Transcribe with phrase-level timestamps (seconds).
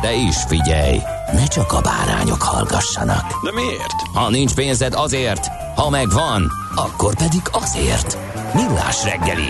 [0.00, 0.98] De is figyelj,
[1.32, 3.44] ne csak a bárányok hallgassanak.
[3.44, 4.00] De miért?
[4.14, 8.18] Ha nincs pénzed azért, ha megvan, akkor pedig azért.
[8.54, 9.48] Millás reggeli.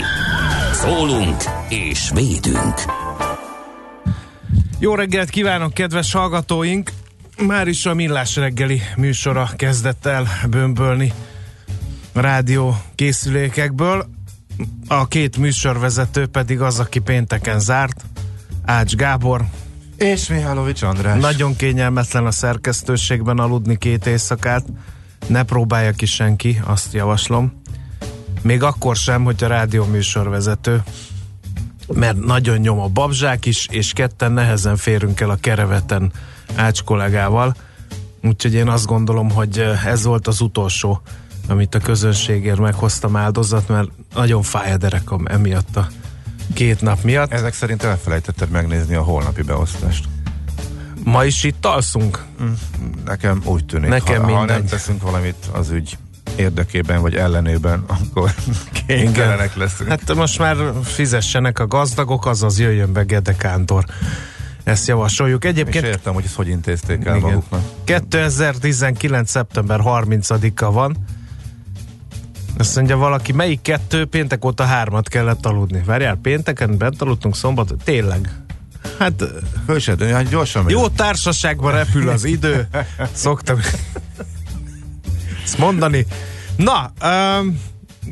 [0.72, 2.74] Szólunk és védünk.
[4.78, 6.92] Jó reggelt kívánok, kedves hallgatóink!
[7.46, 11.12] Már is a Millás reggeli műsora kezdett el bömbölni
[12.12, 14.06] rádió készülékekből.
[14.88, 18.04] A két műsorvezető pedig az, aki pénteken zárt,
[18.64, 19.44] Ács Gábor.
[19.96, 21.20] És Mihálovics András.
[21.20, 24.64] Nagyon kényelmetlen a szerkesztőségben aludni két éjszakát.
[25.26, 27.62] Ne próbálja ki senki, azt javaslom.
[28.42, 30.82] Még akkor sem, hogy a rádió műsorvezető
[31.94, 36.12] mert nagyon nyom a babzsák is, és ketten nehezen férünk el a kereveten
[36.54, 37.56] Ács kollégával.
[38.22, 41.00] Úgyhogy én azt gondolom, hogy ez volt az utolsó,
[41.48, 45.88] amit a közönségért meghoztam áldozat, mert nagyon fáj a derekam emiatt a
[46.54, 47.32] két nap miatt.
[47.32, 50.04] Ezek szerint elfelejtetted megnézni a holnapi beosztást.
[51.04, 52.24] Ma is itt alszunk?
[53.04, 54.56] Nekem úgy tűnik, Nekem ha, ha mindegy.
[54.56, 55.98] nem teszünk valamit az ügy
[56.36, 58.34] érdekében vagy ellenében, akkor
[58.86, 59.88] kénytelenek leszünk.
[59.88, 63.84] Hát most már fizessenek a gazdagok, azaz jöjjön be Gede Kántor.
[64.64, 65.44] Ezt javasoljuk.
[65.44, 67.28] És Egyébként értem, hogy ezt hogy intézték el Igen.
[67.28, 67.60] maguknak.
[67.84, 69.30] 2019.
[69.30, 70.96] szeptember 30-a van.
[72.58, 74.04] Azt mondja valaki, melyik kettő?
[74.04, 75.82] Péntek óta hármat kellett aludni.
[75.84, 77.74] Várjál, pénteken bent aludtunk, szombat?
[77.84, 78.30] Tényleg.
[78.98, 79.24] Hát
[79.66, 80.72] Hősed, hát gyorsan megy.
[80.72, 82.68] jó társaságban repül az idő.
[83.12, 83.58] Szoktam
[85.44, 86.06] ezt mondani.
[86.56, 87.60] Na, um,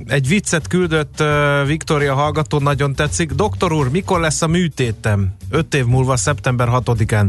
[0.06, 3.30] egy viccet küldött uh, Viktória hallgató, nagyon tetszik.
[3.30, 5.34] Doktor úr, mikor lesz a műtétem?
[5.50, 7.26] Öt év múlva, szeptember 6-án.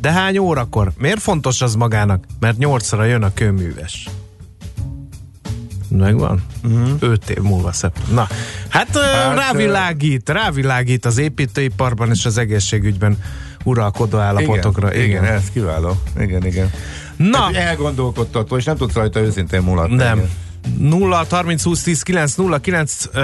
[0.00, 0.92] De hány órakor?
[0.98, 2.24] Miért fontos az magának?
[2.40, 4.08] Mert nyolcra jön a kőműves.
[5.96, 6.42] Megvan?
[6.64, 6.90] Uh-huh.
[7.00, 8.14] Öt év múlva szeptember.
[8.14, 8.26] Na,
[8.68, 13.18] hát, Hát, rávilágít, rávilágít az építőiparban és az egészségügyben
[13.64, 14.94] uralkodó állapotokra.
[14.94, 15.96] Igen, igen, ez kiváló.
[16.18, 16.70] Igen, igen.
[17.16, 19.96] Na, Hát elgondolkodtató, és nem tudsz rajta őszintén mulatni.
[19.96, 20.28] Nem.
[20.78, 23.22] 0 30 20 10 9 0 9 uh,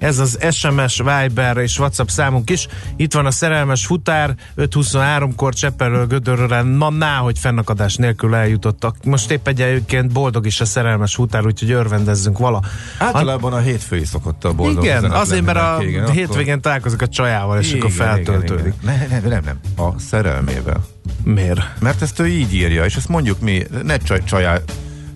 [0.00, 2.66] ez az SMS, Viber és WhatsApp számunk is.
[2.96, 8.96] Itt van a szerelmes futár, 5.23-kor Cseppelről Gödörre, na ná, hogy fennakadás nélkül eljutottak.
[9.04, 12.62] Most épp egyébként boldog is a szerelmes futár, úgyhogy örvendezzünk vala.
[12.98, 17.08] Általában a hétfői szokott a boldog igen, azért, mert a igen, akkor- hétvégén találkozik a
[17.08, 18.74] csajával, és akkor feltöltődik.
[18.82, 19.08] Igen, igen.
[19.08, 19.86] Nem, nem, nem, nem.
[19.86, 20.84] A szerelmével.
[21.22, 21.60] Miért?
[21.80, 24.58] Mert ezt ő így írja, és ezt mondjuk mi, ne csaj, csajá,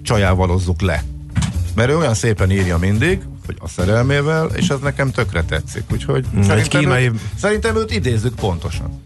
[0.03, 1.03] csajávalozzuk le.
[1.75, 5.82] Mert ő olyan szépen írja mindig, hogy a szerelmével, és az nekem tökre tetszik.
[5.93, 9.03] Úgyhogy egy szerintem, kínai- őt, szerintem őt idézzük pontosan.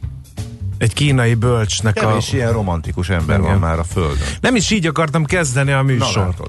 [0.78, 2.00] Egy kínai bölcsnek a...
[2.00, 3.50] Kevés ilyen romantikus ember Igen.
[3.50, 4.26] van már a földön.
[4.40, 6.40] Nem is így akartam kezdeni a műsort.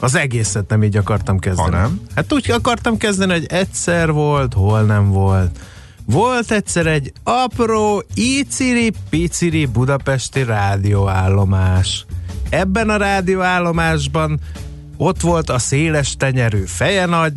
[0.00, 1.70] Az egészet nem így akartam kezdeni.
[1.70, 2.00] Ha nem?
[2.14, 5.58] Hát úgy akartam kezdeni, hogy egyszer volt, hol nem volt.
[6.04, 12.06] Volt egyszer egy apró, iciri-piciri budapesti rádióállomás.
[12.50, 14.40] Ebben a rádióállomásban
[15.02, 17.32] ott volt a széles tenyerű feje nagy,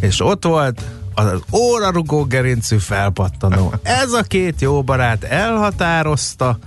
[0.00, 0.82] és ott volt
[1.14, 3.72] az órarugó gerincű felpattanó.
[3.82, 6.58] Ez a két jó barát elhatározta,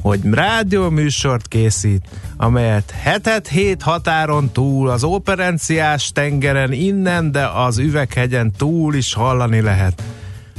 [0.00, 8.52] hogy rádióműsort készít, amelyet hetet hét határon túl, az operenciás tengeren innen, de az üveghegyen
[8.52, 10.02] túl is hallani lehet.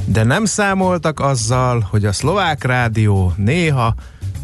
[0.04, 3.94] De nem számoltak azzal, hogy a szlovák rádió néha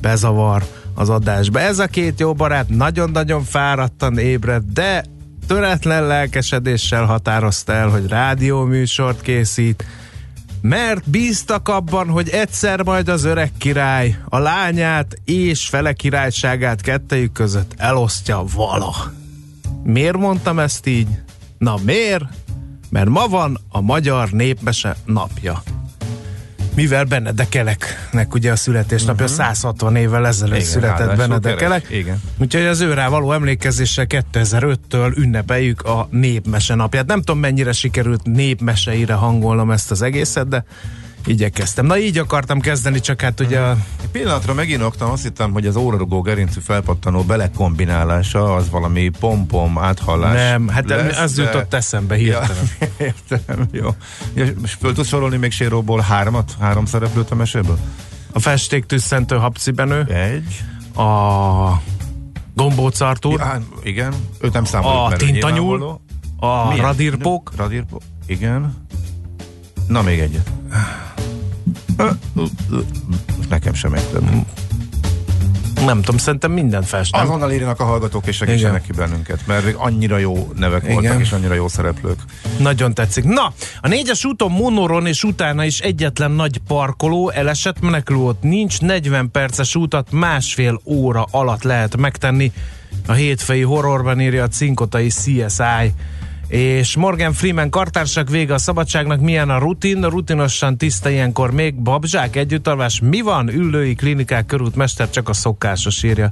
[0.01, 1.61] bezavar az adásba.
[1.61, 5.05] Ez a két jó barát nagyon-nagyon fáradtan ébred, de
[5.47, 9.85] töretlen lelkesedéssel határozta el, hogy rádióműsort készít,
[10.61, 17.33] mert bíztak abban, hogy egyszer majd az öreg király a lányát és fele királyságát kettejük
[17.33, 19.13] között elosztja vala.
[19.83, 21.09] Miért mondtam ezt így?
[21.59, 22.25] Na miért?
[22.91, 25.63] Mert ma van a Magyar Népmese napja.
[26.75, 29.41] Mivel Benedekeleknek ugye a születésnapja uh-huh.
[29.41, 31.83] 160 évvel ezelőtt Igen, született ráadásul Benedekelek.
[31.83, 31.99] keres.
[32.01, 32.23] Igen.
[32.39, 37.07] Úgyhogy az őrá való emlékezéssel 2005-től ünnepeljük a népmese napját.
[37.07, 40.65] Nem tudom mennyire sikerült népmeseire hangolnom ezt az egészet, de
[41.27, 41.87] igyekeztem.
[41.87, 45.77] Na így akartam kezdeni, csak hát ugye a Egy pillanatra meginoktam, azt hittem, hogy az
[45.77, 52.15] órarugó gerincű felpattanó belekombinálása az valami pompom áthallás nem, hát lesz, az de- jutott eszembe
[52.15, 52.69] hirtelen.
[52.81, 53.95] Ja, értem, jó.
[54.35, 56.57] Ja, és föl tudsz sorolni még séróból hármat?
[56.61, 57.79] Három szereplőt a meséből?
[58.33, 60.65] A festék tüsszentő Habcibenő, Egy.
[61.05, 61.83] a
[62.55, 64.15] Gombóc Artúr, Ja, igen.
[64.41, 66.01] Őt nem számoljuk, a mert ő Tintanyúl,
[66.37, 66.85] a Milyen?
[66.85, 67.53] Radírpók.
[68.27, 68.87] Igen.
[69.87, 70.51] Na, még egyet.
[73.49, 74.25] Nekem sem egy több.
[75.85, 77.23] nem tudom, szerintem minden fest, nem?
[77.25, 80.95] Azonnal írjanak a hallgatók és segítsenek ki bennünket, mert annyira jó nevek Igen.
[80.95, 82.19] voltak, és annyira jó szereplők.
[82.59, 83.25] Nagyon tetszik.
[83.25, 89.31] Na, a négyes úton monoron és utána is egyetlen nagy parkoló, elesett menekülőt nincs, 40
[89.31, 92.53] perces útat másfél óra alatt lehet megtenni.
[93.07, 95.93] A hétfői horrorban írja a cinkotai CSI.
[96.49, 102.37] És Morgan Freeman kartársak vége a szabadságnak, milyen a rutin, rutinosan tiszta ilyenkor még babzsák
[102.37, 103.49] együttalvás, mi van?
[103.49, 106.31] Üllői klinikák körút mester csak a szokásos írja.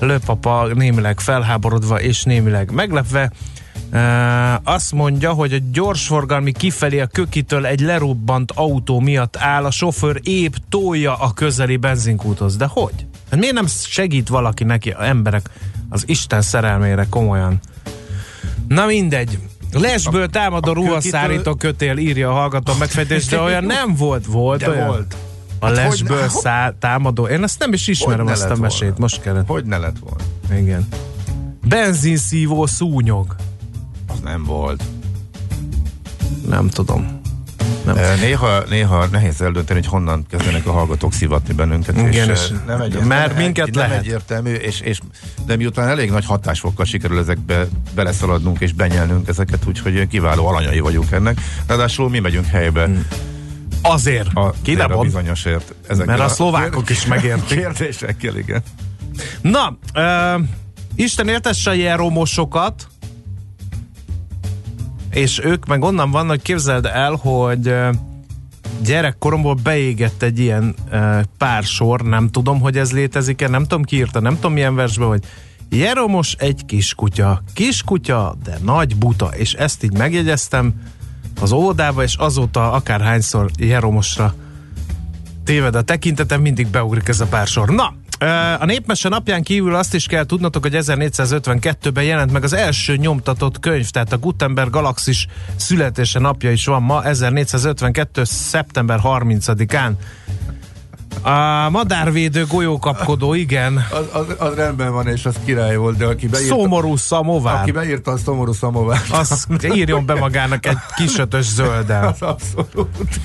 [0.00, 3.32] Lőpapa némileg felháborodva és némileg meglepve.
[4.62, 10.20] Azt mondja, hogy a gyorsforgalmi kifelé a kökitől egy lerobbant autó miatt áll, a sofőr
[10.22, 12.56] épp tolja a közeli benzinkúthoz.
[12.56, 13.06] De hogy?
[13.30, 15.50] Hát miért nem segít valaki neki, a emberek,
[15.88, 17.60] az Isten szerelmére komolyan?
[18.68, 19.38] Na mindegy.
[19.72, 24.86] Lesből támadó ruhaszárító kötél, írja a hallgató megfejtés, de olyan nem volt, volt De olyan.
[24.86, 25.14] volt.
[25.58, 27.26] A Hát hogy lesből ne- szá- támadó.
[27.26, 28.80] Én ezt nem is ismerem, Hogy azt a mesét.
[28.80, 28.94] volna?
[28.98, 29.46] Most kellett.
[29.46, 30.60] Hogy ne lett volna?
[30.62, 30.88] Igen.
[31.68, 33.36] Benzinszívó szúnyog.
[34.08, 34.82] Az nem volt.
[36.48, 37.19] Nem tudom.
[37.96, 41.96] Eh, Néha, néha nehéz eldönteni, hogy honnan kezdenek a hallgatók szivatni bennünket.
[41.96, 43.98] Igen, és, és nem egy, mert nem, minket nem lehet.
[44.04, 44.98] egyértelmű, és, és,
[45.46, 51.10] de miután elég nagy hatásfokkal sikerül ezekbe beleszaladnunk és benyelnünk ezeket, úgyhogy kiváló alanyai vagyunk
[51.10, 51.40] ennek.
[51.66, 53.06] Ráadásul mi megyünk helybe Hmm.
[53.82, 54.28] Azért.
[54.34, 55.74] a, Ki nem a bizonyosért.
[55.88, 57.58] Ezekkel Mert a szlovákok is megértik.
[57.58, 58.62] Kérdésekkel, igen.
[59.40, 60.42] Na, uh,
[60.94, 62.86] Isten éltesse a jeromosokat,
[65.10, 67.74] és ők meg onnan vannak, képzeld el, hogy
[68.82, 70.74] gyerekkoromból beégett egy ilyen
[71.38, 75.08] pár sor, nem tudom, hogy ez létezik-e, nem tudom ki írta, nem tudom milyen versben,
[75.08, 75.22] hogy
[75.70, 80.74] Jeromos egy kiskutya, kiskutya, de nagy buta, és ezt így megjegyeztem
[81.40, 84.34] az óvodába, és azóta akárhányszor Jeromosra
[85.44, 87.68] téved a tekintetem, mindig beugrik ez a pár sor.
[87.68, 87.94] Na,
[88.58, 93.60] a népmese napján kívül azt is kell tudnotok, hogy 1452-ben jelent meg az első nyomtatott
[93.60, 95.26] könyv, tehát a Gutenberg Galaxis
[95.56, 98.24] születése napja is van ma, 1452.
[98.24, 99.90] szeptember 30-án.
[101.22, 103.86] A madárvédő golyókapkodó, igen.
[103.90, 107.60] Az, az, az rendben van, és az király volt, de aki beírta, Szomorú szamovár.
[107.60, 112.06] aki beírta a szomorú szamovát, Az írjon be magának egy kisötös zölddel.
[112.12, 113.20] az abszolút.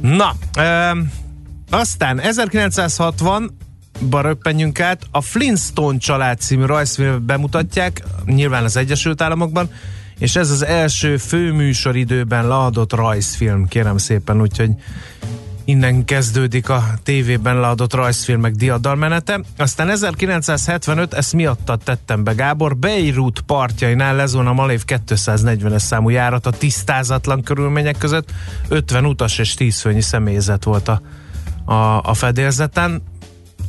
[0.00, 0.90] Na, ö,
[1.70, 3.56] aztán 1960
[4.00, 9.70] ba röppenjünk át, a Flintstone család című rajzfilmet bemutatják, nyilván az Egyesült Államokban,
[10.18, 14.70] és ez az első főműsoridőben leadott rajzfilm, kérem szépen, úgyhogy
[15.68, 19.40] innen kezdődik a tévében leadott rajzfilmek diadalmenete.
[19.56, 26.46] Aztán 1975, ezt miattat tettem be Gábor, Beirut partjainál lezon a Malév 240-es számú járat
[26.46, 28.32] a tisztázatlan körülmények között.
[28.68, 31.00] 50 utas és 10 főnyi személyzet volt a,
[31.68, 33.02] a, a fedélzeten.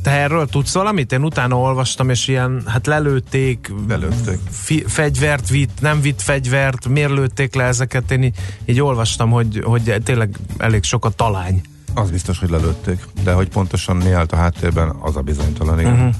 [0.02, 1.12] Te erről tudsz valamit?
[1.12, 4.38] Én utána olvastam, és ilyen, hát lelőtték, Lelőtték.
[4.50, 8.10] fi, fegyvert vitt, nem vitt fegyvert, miért lőtték le ezeket?
[8.10, 11.60] Én így, így olvastam, hogy, hogy tényleg elég sok a talány.
[11.94, 15.92] Az biztos, hogy lelőtték, de hogy pontosan mi állt a háttérben, az a bizonytalan, igen.
[15.92, 16.14] Uh-huh.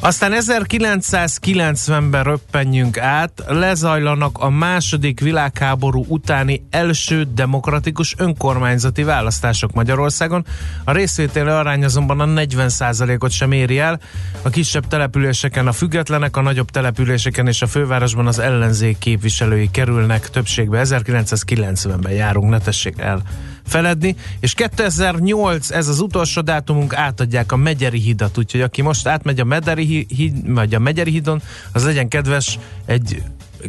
[0.00, 10.44] Aztán 1990-ben röppenjünk át, lezajlanak a második világháború utáni első demokratikus önkormányzati választások Magyarországon.
[10.84, 14.00] A részvételi arány azonban a 40%-ot sem éri el.
[14.42, 20.30] A kisebb településeken a függetlenek, a nagyobb településeken és a fővárosban az ellenzék képviselői kerülnek
[20.30, 20.82] többségbe.
[20.84, 23.22] 1990-ben járunk, ne tessék el
[23.68, 29.40] feledni, és 2008, ez az utolsó dátumunk, átadják a Megyeri hidat, úgyhogy aki most átmegy
[29.40, 33.22] a Megyeri, híd, vagy a Megyeri hídon, az legyen kedves, egy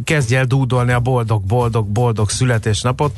[0.04, 3.16] kezdj el dúdolni a boldog, boldog, boldog születésnapot,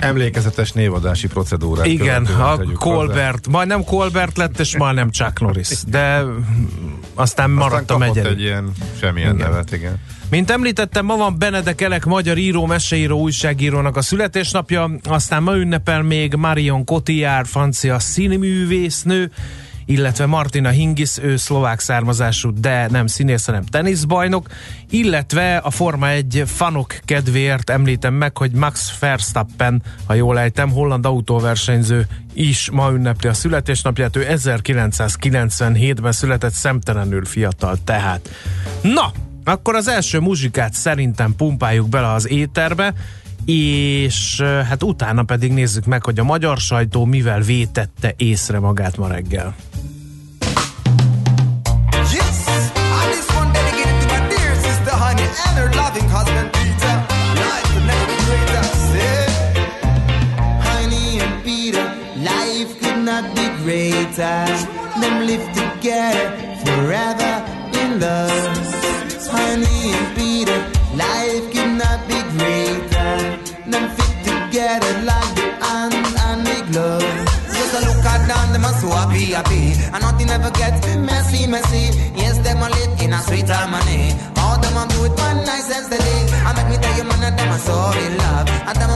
[0.00, 1.84] Emlékezetes névadási procedúra.
[1.84, 3.58] Igen, a Colbert, hozzá.
[3.58, 6.24] majdnem Colbert lett, és majdnem Chuck Norris, de
[7.14, 8.28] aztán maradt aztán a megyeri.
[8.28, 9.50] egy ilyen semmilyen igen.
[9.50, 10.00] nevet, igen.
[10.30, 16.02] Mint említettem, ma van Benedek Elek magyar író, meseíró, újságírónak a születésnapja, aztán ma ünnepel
[16.02, 19.30] még Marion Cotillard, francia színművésznő,
[19.84, 24.48] illetve Martina Hingis, ő szlovák származású, de nem színész, hanem teniszbajnok,
[24.90, 31.06] illetve a Forma egy fanok kedvéért említem meg, hogy Max Verstappen, ha jól ejtem, holland
[31.06, 38.28] autóversenyző is ma ünnepli a születésnapját, ő 1997-ben született szemtelenül fiatal tehát.
[38.82, 39.12] Na,
[39.44, 42.94] akkor az első muzsikát szerintem pumpáljuk bele az éterbe,
[43.44, 49.06] és hát utána pedig nézzük meg, hogy a magyar sajtó mivel vétette észre magát ma
[49.06, 49.54] reggel.
[65.00, 67.42] Them live together forever
[67.72, 68.49] in love.
[74.70, 75.94] get it like the hand
[76.26, 77.02] and the glove.
[77.56, 79.62] Just a look at them, them are so happy, happy.
[79.94, 81.84] And nothing ever gets messy, messy.
[82.14, 84.14] Yes, them are live in a sweet harmony.
[84.42, 86.22] All them are do it one night since the day.
[86.46, 88.46] I make me tell you, man, that them are so in love.
[88.68, 88.90] And them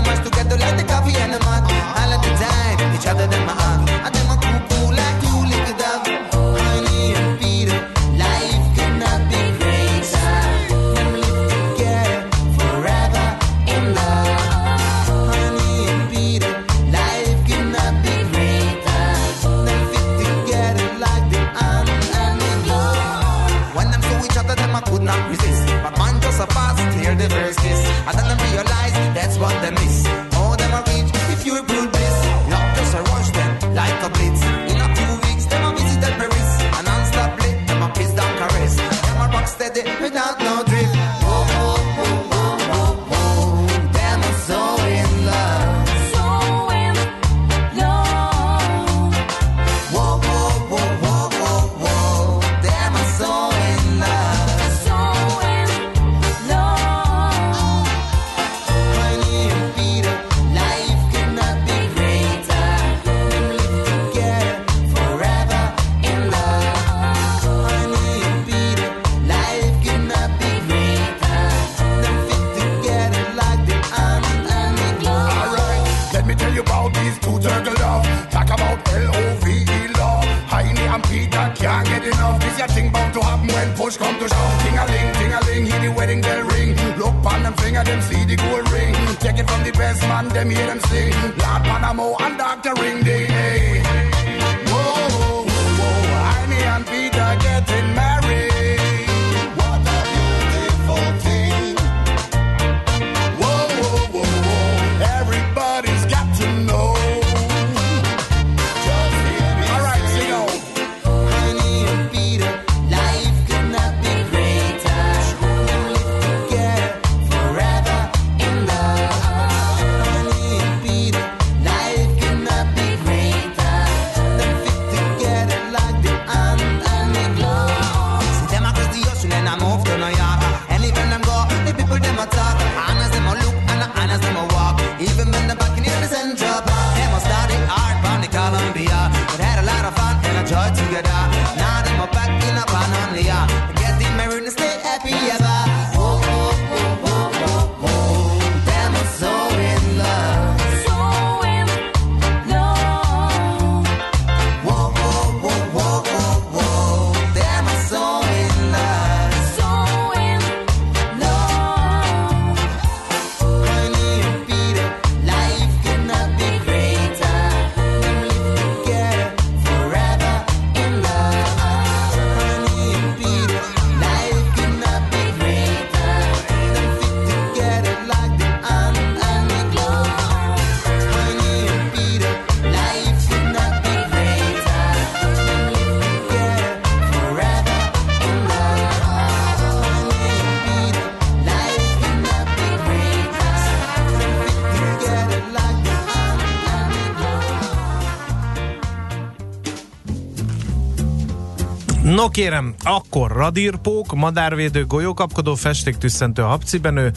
[202.34, 207.12] kérem, akkor radírpók, madárvédő, golyókapkodó, festéktüsszentő, habcibenő,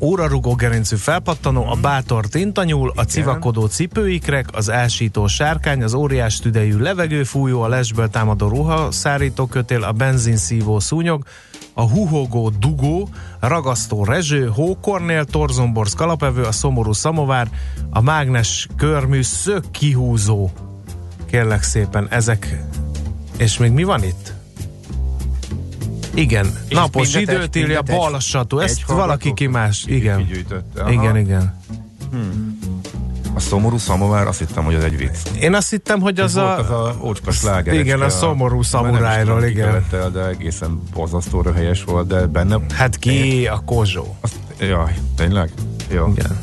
[0.00, 3.04] órarugó gerincű felpattanó, a bátor tintanyúl, Igen.
[3.04, 9.46] a civakodó cipőikrek, az ásító sárkány, az óriás tüdejű levegőfújó, a lesből támadó ruha, szárító
[9.46, 11.24] kötél, a benzinszívó szúnyog,
[11.74, 13.08] a huhogó dugó,
[13.40, 17.48] ragasztó rezső, hókornél, torzomborz kalapevő, a szomorú szamovár,
[17.90, 20.50] a mágnes körmű szök kihúzó.
[21.30, 22.64] Kérlek szépen, ezek...
[23.36, 24.35] És még mi van itt?
[26.16, 30.28] Igen, És napos időt írja, egy- balsatú, ezt valaki ki más, igen.
[30.88, 31.60] Igen, igen.
[33.34, 35.16] A szomorú szamovár, azt hittem, hogy az egy vicc.
[35.40, 36.42] Én azt hittem, hogy az a...
[36.44, 37.74] volt az a ócska sláger.
[37.74, 39.84] Igen, a szomorú szamurájról, igen.
[39.92, 42.58] El, de egészen borzasztóra helyes volt, de benne...
[42.74, 44.16] Hát ki a kozsó.
[44.20, 45.50] Azt, jaj, tényleg?
[45.90, 46.12] Jó.
[46.16, 46.38] Igen.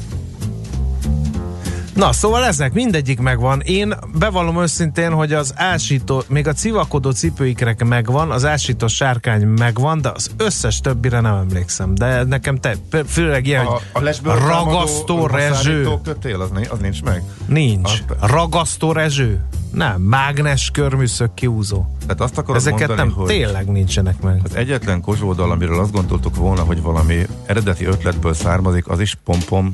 [1.93, 3.62] Na, szóval ezek mindegyik megvan.
[3.62, 10.01] Én bevallom őszintén, hogy az ásító, még a civakodó cipőikrek megvan, az ásító sárkány megvan,
[10.01, 11.95] de az összes többire nem emlékszem.
[11.95, 12.75] De nekem te,
[13.07, 13.79] főleg ilyen, A,
[14.23, 15.88] a ragasztó rezső.
[16.03, 17.23] kötél, az, az nincs meg.
[17.45, 17.91] Nincs.
[18.19, 19.45] A- Ragasztó rezső?
[19.71, 20.01] Nem.
[20.01, 21.85] Mágnes körműszög kiúzó.
[22.01, 24.41] Tehát azt akarod Ezeket mondani, nem, hogy tényleg nincsenek meg.
[24.43, 29.69] az egyetlen kozsódal, amiről azt gondoltuk volna, hogy valami eredeti ötletből származik, az is pompom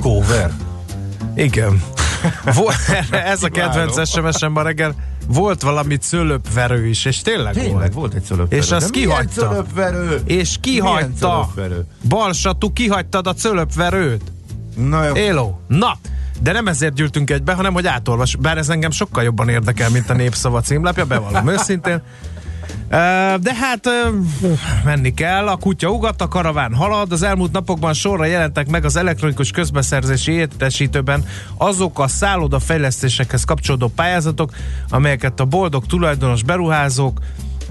[0.00, 0.52] cover.
[1.38, 1.82] Igen.
[2.54, 2.74] Vo-
[3.32, 4.94] ez a kedvenc SMS-em ma reggel.
[5.26, 7.92] Volt valami cölöpverő is, és tényleg, Tényleg volt.
[7.92, 8.62] volt egy cölöpverő.
[8.62, 9.48] És azt kihagyta.
[9.48, 10.20] cölöpverő?
[10.24, 11.50] És kihagyta.
[12.08, 14.32] Balsatú, kihagytad a cölöpverőt.
[14.76, 15.14] Na jó.
[15.14, 15.60] Éló.
[15.66, 15.96] Na,
[16.40, 18.36] de nem ezért gyűltünk egybe, hanem hogy átolvas.
[18.36, 22.02] Bár ez engem sokkal jobban érdekel, mint a Népszava címlapja, bevallom őszintén.
[23.40, 23.88] De hát
[24.84, 28.96] menni kell, a kutya ugat, a karaván halad, az elmúlt napokban sorra jelentek meg az
[28.96, 31.24] elektronikus közbeszerzési értesítőben
[31.56, 34.52] azok a szállodafejlesztésekhez kapcsolódó pályázatok,
[34.88, 37.20] amelyeket a boldog tulajdonos beruházók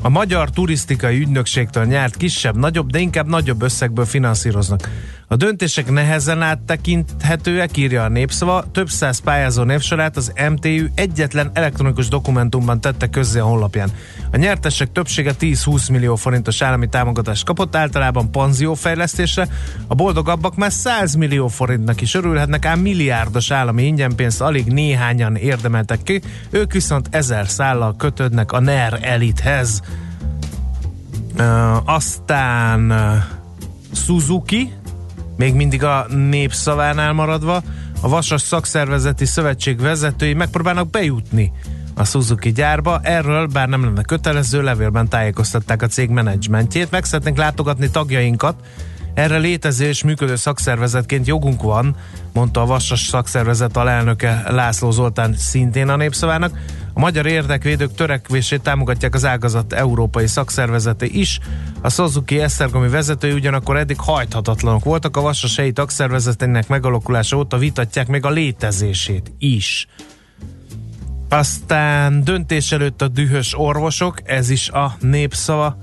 [0.02, 4.90] a Magyar Turisztikai Ügynökségtől nyert kisebb-nagyobb, de inkább nagyobb összegből finanszíroznak.
[5.30, 8.66] A döntések nehezen áttekinthetőek, írja a népszava.
[8.72, 13.90] Több száz pályázó névsorát az MTU egyetlen elektronikus dokumentumban tette közzé a honlapján.
[14.32, 19.48] A nyertesek többsége 10-20 millió forintos állami támogatást kapott, általában panziófejlesztésre.
[19.88, 26.04] A boldogabbak már 100 millió forintnak is örülhetnek, ám milliárdos állami ingyenpénzt alig néhányan érdemeltek
[26.04, 29.82] ki, ők viszont ezer szállal kötődnek a NER elithez.
[31.38, 33.16] Uh, aztán uh,
[33.94, 34.74] Suzuki,
[35.38, 37.62] még mindig a népszavánál maradva,
[38.02, 41.52] a Vasas Szakszervezeti Szövetség vezetői megpróbálnak bejutni
[41.96, 43.00] a Suzuki gyárba.
[43.04, 46.92] Erről, bár nem lenne kötelező, levélben tájékoztatták a cég menedzsmentjét.
[46.92, 48.56] Meg szeretnénk látogatni tagjainkat.
[49.14, 51.96] Erre létező és működő szakszervezetként jogunk van,
[52.34, 56.52] mondta a Vasas szakszervezet alelnöke László Zoltán szintén a népszavának.
[56.98, 61.40] A magyar érdekvédők törekvését támogatják az ágazat európai szakszervezete is.
[61.82, 68.08] A Suzuki Esztergomi vezetői ugyanakkor eddig hajthatatlanok voltak, a Vasas helyi tagszervezetének megalakulása óta vitatják
[68.08, 69.88] még a létezését is.
[71.30, 75.78] Aztán döntés előtt a dühös orvosok, ez is a népszava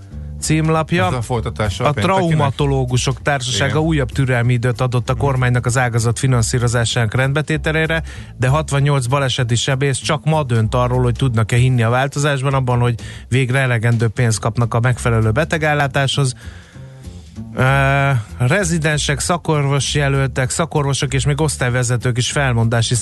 [0.44, 1.06] címlapja.
[1.06, 2.26] Ez a folytatása A péntekinek?
[2.26, 3.82] traumatológusok társasága Igen.
[3.82, 8.02] újabb türelmi időt adott a kormánynak az ágazat finanszírozásának rendbetételére,
[8.36, 12.94] de 68 baleseti sebész csak ma dönt arról, hogy tudnak-e hinni a változásban, abban, hogy
[13.28, 16.34] végre elegendő pénzt kapnak a megfelelő betegállátáshoz.
[17.56, 17.66] Uh,
[18.38, 22.94] rezidensek, szakorvos jelöltek, szakorvosok és még osztályvezetők is felmondási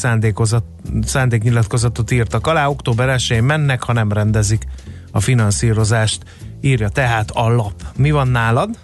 [1.03, 2.67] szándéknyilatkozatot írtak alá.
[2.67, 4.65] Október 1 mennek, ha nem rendezik
[5.13, 6.25] a finanszírozást.
[6.65, 7.83] Írja tehát a lap.
[7.97, 8.79] Mi van nálad?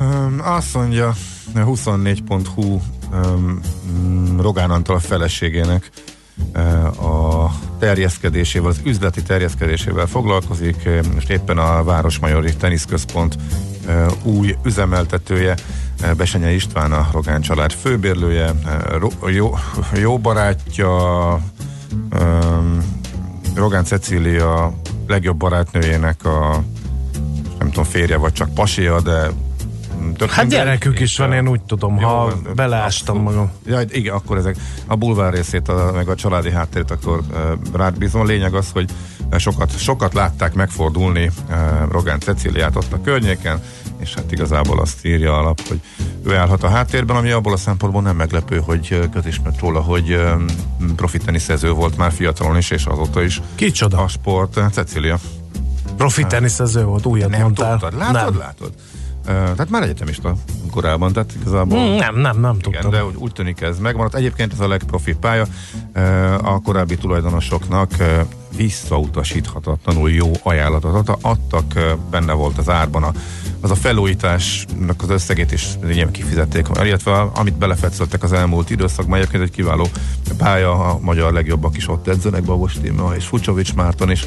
[0.00, 1.08] Um, azt mondja,
[1.54, 2.80] a 24.hu
[3.12, 3.60] um,
[4.40, 5.90] Rogán Antal a feleségének
[7.00, 13.36] a terjeszkedésével, az üzleti terjeszkedésével foglalkozik, most éppen a Városmajori Teniszközpont
[14.22, 15.54] új üzemeltetője,
[16.16, 18.52] Besenye István a Rogán család főbérlője,
[19.26, 19.54] jó,
[19.94, 21.38] jó barátja,
[23.54, 24.72] Rogán Cecília
[25.06, 26.62] legjobb barátnőjének a
[27.74, 29.30] tudom, férje vagy csak pasia, de
[30.16, 30.58] tök Hát mindegy.
[30.58, 33.50] gyerekük is van, én úgy tudom, Jó, ha beleástam magam.
[33.66, 34.56] Ja, igen, akkor ezek
[34.86, 37.36] a bulvár részét, a, meg a családi háttérét akkor uh,
[37.72, 38.20] rád bízom.
[38.20, 38.90] A lényeg az, hogy
[39.36, 41.56] sokat, sokat látták megfordulni uh,
[41.90, 43.60] Rogán Ceciliát ott a környéken,
[43.98, 45.80] és hát igazából azt írja alap, hogy
[46.26, 50.44] ő állhat a háttérben, ami abból a szempontból nem meglepő, hogy közismert róla, hogy um,
[50.96, 53.98] profiteniszező volt már fiatalon is, és azóta is Kicsoda?
[54.02, 54.60] a sport.
[54.72, 55.18] Cecilia.
[55.96, 57.70] Profi teniszező volt, újat Nem mondtál.
[57.78, 58.38] tudtad, látod, nem.
[58.38, 58.72] látod.
[59.18, 60.34] Uh, tehát már egyetemista
[60.74, 62.90] korábban, tehát igazából Hmm, nem, nem, nem igen, tudtam.
[62.90, 64.14] de úgy, úgy tűnik ez megmaradt.
[64.14, 65.46] Egyébként ez a legprofibb pálya.
[66.42, 67.90] A korábbi tulajdonosoknak
[68.56, 73.12] visszautasíthatatlanul jó ajánlatot ad- adtak, benne volt az árban a,
[73.60, 79.42] az a felújításnak az összegét is ilyen kifizették, illetve amit belefetszöltek az elmúlt időszakban, egyébként
[79.42, 79.88] egy kiváló
[80.36, 84.26] pálya, a magyar legjobbak is ott edzenek, Babos Tíma és Fucsovics Márton is,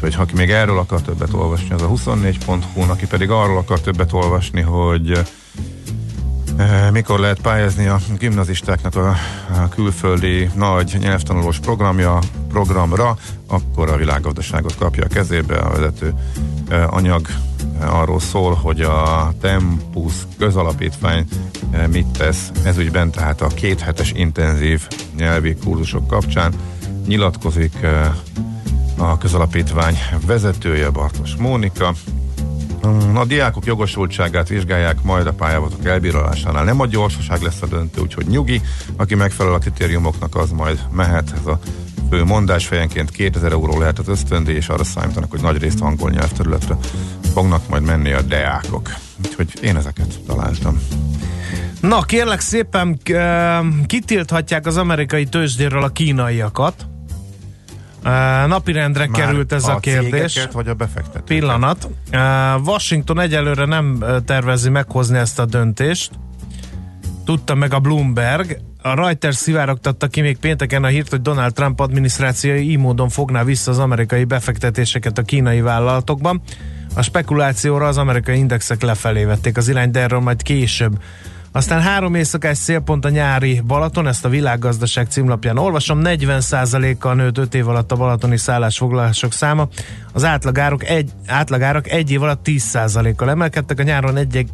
[0.00, 4.12] ha aki még erről akar többet olvasni, az a 24.hu, aki pedig arról akar többet
[4.12, 5.24] olvasni, hogy
[6.92, 9.16] mikor lehet pályázni a gimnazistáknak a,
[9.68, 15.56] külföldi nagy nyelvtanulós programja, programra, akkor a világgazdaságot kapja a kezébe.
[15.56, 16.14] A vezető
[16.68, 17.26] eh, anyag
[17.80, 21.26] eh, arról szól, hogy a Tempus közalapítvány
[21.70, 26.54] eh, mit tesz ezügyben, tehát a kéthetes intenzív nyelvi kurzusok kapcsán
[27.06, 28.12] nyilatkozik eh,
[28.96, 31.94] a közalapítvány vezetője Bartos Mónika.
[32.86, 36.64] Mm, A diákok jogosultságát vizsgálják majd a pályázatok elbírálásánál.
[36.64, 38.60] Nem a gyorsaság lesz a döntő, úgyhogy nyugi,
[38.96, 41.32] aki megfelel a kritériumoknak, az majd mehet.
[41.40, 41.58] Ez a
[42.10, 46.10] fő mondás fejenként 2000 euró lehet az ösztöndíj, és arra számítanak, hogy nagy részt angol
[46.10, 46.76] nyelvterületre
[47.32, 48.94] fognak majd menni a deákok.
[49.24, 50.80] Úgyhogy én ezeket találtam.
[51.80, 53.00] Na, kérlek szépen,
[53.86, 56.86] kitilthatják az amerikai tőzsdéről a kínaiakat.
[58.46, 60.32] Napirendre került ez a, kérdés.
[60.32, 61.24] cégeket, vagy a befektetőket?
[61.24, 61.88] Pillanat.
[62.64, 66.10] Washington egyelőre nem tervezi meghozni ezt a döntést.
[67.24, 68.58] Tudta meg a Bloomberg.
[68.82, 73.44] A Reuters szivárogtatta ki még pénteken a hírt, hogy Donald Trump adminisztrációja így módon fogná
[73.44, 76.42] vissza az amerikai befektetéseket a kínai vállalatokban.
[76.94, 80.98] A spekulációra az amerikai indexek lefelé vették az irányt, de erről majd később.
[81.56, 87.54] Aztán három éjszakás célpont a nyári Balaton, ezt a világgazdaság címlapján olvasom, 40%-kal nőtt 5
[87.54, 89.68] év alatt a balatoni szállásfoglalások száma.
[90.12, 94.46] Az átlagárak egy, átlagárak egy év alatt 10%-kal emelkedtek, a nyáron egy,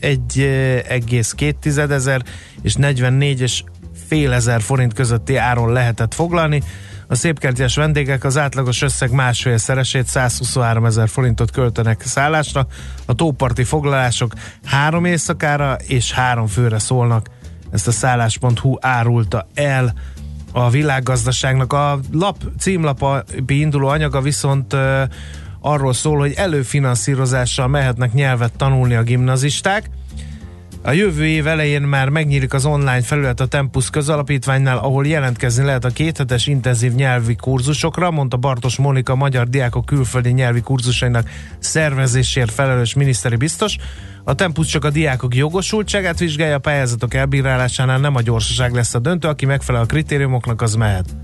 [0.00, 2.22] egy eh, egész két tized ezer
[2.62, 3.62] és 44 és
[4.06, 6.62] fél ezer forint közötti áron lehetett foglalni.
[7.06, 12.66] A szépkertjes vendégek az átlagos összeg másfél szeresét 123 ezer forintot költenek szállásra.
[13.06, 14.32] A tóparti foglalások
[14.64, 17.28] három éjszakára és három főre szólnak.
[17.70, 19.94] Ezt a szállás.hu árulta el
[20.52, 21.72] a világgazdaságnak.
[21.72, 25.02] A lap címlapa induló anyaga viszont ö,
[25.60, 29.90] arról szól, hogy előfinanszírozással mehetnek nyelvet tanulni a gimnazisták.
[30.86, 35.84] A jövő év elején már megnyílik az online felület a Tempus közalapítványnál, ahol jelentkezni lehet
[35.84, 42.94] a kéthetes intenzív nyelvi kurzusokra, mondta Bartos Monika, magyar diákok külföldi nyelvi kurzusainak szervezésért felelős
[42.94, 43.76] miniszteri biztos.
[44.24, 48.98] A Tempus csak a diákok jogosultságát vizsgálja, a pályázatok elbírálásánál nem a gyorsaság lesz a
[48.98, 51.16] döntő, aki megfelel a kritériumoknak, az mehet.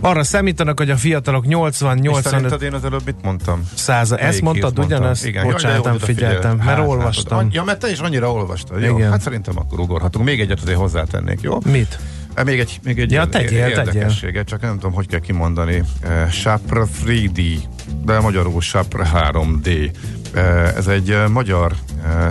[0.00, 3.68] Arra számítanak, hogy a fiatalok És 80-85 szerinted én az előbb mit mondtam?
[3.74, 4.18] százal.
[4.18, 5.26] Ezt mondtad ugyanezt?
[5.26, 5.44] Igen.
[5.46, 7.36] Bocsánat, nem figyeltem, mert Hát, olvastam.
[7.38, 7.54] látod.
[7.54, 8.82] Ja, mert te is annyira olvastad.
[8.82, 9.10] Jó, Igen.
[9.10, 10.24] hát szerintem akkor ugorhatunk.
[10.24, 11.58] Még egyet azért hozzátennék, jó?
[11.64, 11.98] Mit?
[12.34, 15.82] Eh, Még egy, még egy Ja, tegyél, érdekességet, csak nem tudom, hogy kell kimondani.
[16.30, 17.56] Sapra 3D,
[18.04, 19.90] de magyarul Sapra 3D.
[20.34, 21.72] Uh, ez egy magyar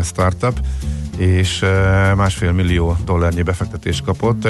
[0.03, 0.59] startup,
[1.17, 1.65] és
[2.15, 4.47] másfél millió dollárnyi befektetést kapott.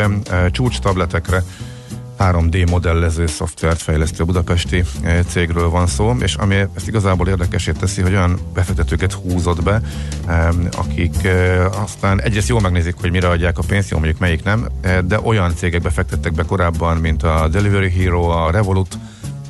[0.51, 1.43] Csúcs tabletekre
[2.19, 8.01] 3D modellező szoftvert fejlesztő budapesti eh, cégről van szó, és ami ezt igazából érdekesé teszi,
[8.01, 9.81] hogy olyan befektetőket húzott be,
[10.27, 14.43] em, akik eh, aztán egyrészt jól megnézik, hogy mire adják a pénzt, jó mondjuk melyik
[14.43, 18.97] nem, eh, de olyan cégek befektettek be korábban, mint a Delivery Hero, a Revolut,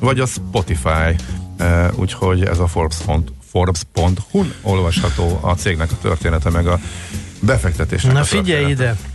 [0.00, 1.14] vagy a Spotify,
[1.56, 6.78] eh, úgyhogy ez a Forbes.hu Forbes.hu olvasható a cégnek a története, meg a
[7.40, 8.82] befektetésnek Na a figyelj története.
[8.82, 9.09] ide!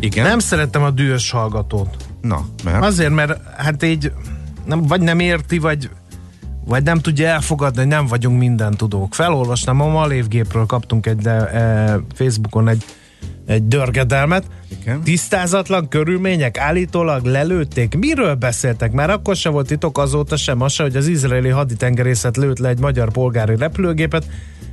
[0.00, 0.26] Igen?
[0.26, 1.96] Nem szeretem a dühös hallgatót.
[2.20, 2.84] Na, mert?
[2.84, 4.12] Azért, mert hát így
[4.64, 5.90] nem, vagy nem érti, vagy,
[6.64, 9.14] vagy nem tudja elfogadni, hogy nem vagyunk minden tudók.
[9.14, 12.84] Felolvastam, a Malévgépről kaptunk egy de, e, Facebookon egy,
[13.46, 14.44] egy dörgedelmet.
[14.80, 15.02] Igen.
[15.02, 17.94] Tisztázatlan körülmények állítólag lelőtték.
[17.94, 18.92] Miről beszéltek?
[18.92, 22.68] Már akkor sem volt titok azóta sem az se, hogy az izraeli haditengerészet lőtt le
[22.68, 24.26] egy magyar polgári repülőgépet,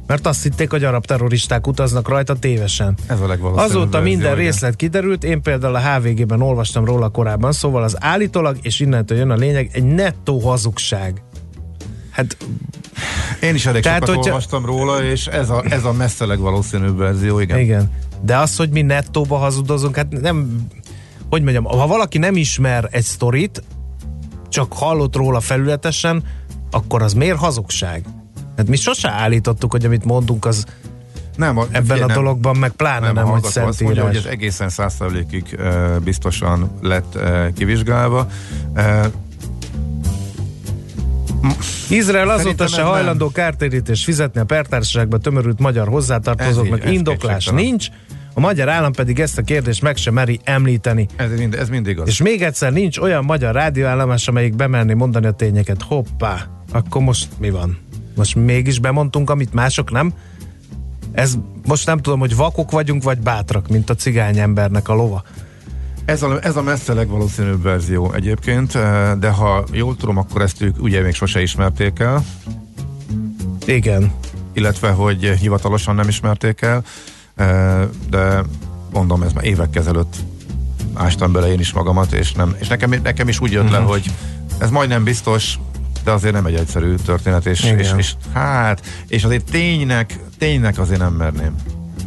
[0.08, 2.98] mert azt hitték, hogy arab terroristák utaznak rajta tévesen.
[3.08, 4.36] Ez a legvalószínűbb Azóta minden igen.
[4.46, 9.30] részlet kiderült, én például a HVG-ben olvastam róla korábban, szóval az állítólag, és innentől jön
[9.30, 11.22] a lényeg, egy nettó hazugság.
[12.10, 12.38] Hát
[13.42, 16.98] Én is elég Tehát, sokat hogyha- olvastam róla, és ez a, ez a messze legvalószínűbb
[16.98, 17.60] verzió, igen.
[17.60, 17.92] igen.
[18.22, 20.66] De az, hogy mi nettóba hazudozunk, hát nem,
[21.30, 23.64] hogy mondjam, ha valaki nem ismer egy sztorit,
[24.50, 26.24] csak hallott róla felületesen,
[26.72, 28.06] akkor az miért hazugság?
[28.58, 30.66] Hát mi sose állítottuk, hogy amit mondunk, az
[31.36, 34.14] Nem, a, ebben a nem, dologban meg pláne nem, nem, hogy hallgató azt mondja, hogy
[34.14, 34.34] szentírás.
[34.34, 38.28] ez egészen százszerzelékig uh, biztosan lett uh, kivizsgálva.
[38.76, 39.06] Uh,
[41.90, 46.86] Izrael azóta se hajlandó kártérítést fizetni a pertársaságba tömörült magyar hozzátartozóknak.
[46.86, 47.88] így, Indoklás nincs.
[48.34, 51.08] A magyar állam pedig ezt a kérdést meg sem meri említeni.
[51.16, 52.08] Ez, mind, ez mindig az.
[52.08, 55.82] És még egyszer nincs olyan magyar rádióállomás, amelyik bemerni mondani a tényeket.
[55.82, 57.78] Hoppá, akkor most mi van?
[58.16, 60.14] Most mégis bemondtunk, amit mások nem?
[61.12, 65.24] Ez most nem tudom, hogy vakok vagyunk, vagy bátrak, mint a cigány embernek a lova.
[66.06, 70.62] Ez a, ez a messze legvalószínűbb verzió egyébként, eh, de ha jól tudom, akkor ezt
[70.62, 72.24] ők ugye még sose ismerték el,
[73.66, 74.12] Igen.
[74.54, 76.84] illetve hogy hivatalosan nem ismerték el,
[77.36, 78.44] eh, de
[78.94, 80.16] mondom, ez már évek ezelőtt
[80.94, 83.72] ástam bele én is magamat, és, nem, és nekem, nekem is úgy jött Mhm.
[83.74, 84.12] le, hogy
[84.58, 85.60] ez majdnem biztos,
[86.06, 87.80] de azért nem egy egyszerű történet, és, Igen.
[87.80, 91.56] és, és hát, és azért ténynek, ténynek azért nem merném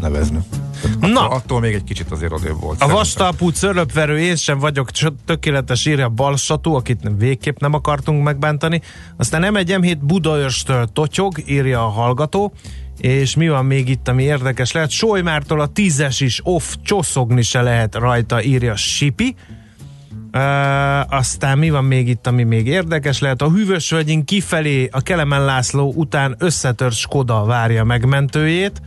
[0.00, 0.38] nevezni.
[0.82, 1.06] Tehát Na.
[1.06, 2.74] Attól, attól még egy kicsit azért odébb volt.
[2.74, 2.96] A szerintem.
[2.96, 4.90] vastalpú cöröpverő, én sem vagyok
[5.26, 8.80] tökéletes, írja Balsatú, akit végképp nem akartunk megbántani.
[9.16, 12.52] Aztán nem egy M7 Budaörstől totyog, írja a hallgató.
[12.98, 14.90] És mi van még itt, ami érdekes lehet?
[14.90, 19.34] Solymártól a tízes is off, csoszogni se lehet rajta, írja Sipi.
[20.32, 23.42] Uh, aztán mi van még itt, ami még érdekes lehet?
[23.42, 28.82] A Hűvösvölgyin kifelé a Kelemen László után összetört Skoda várja megmentőjét.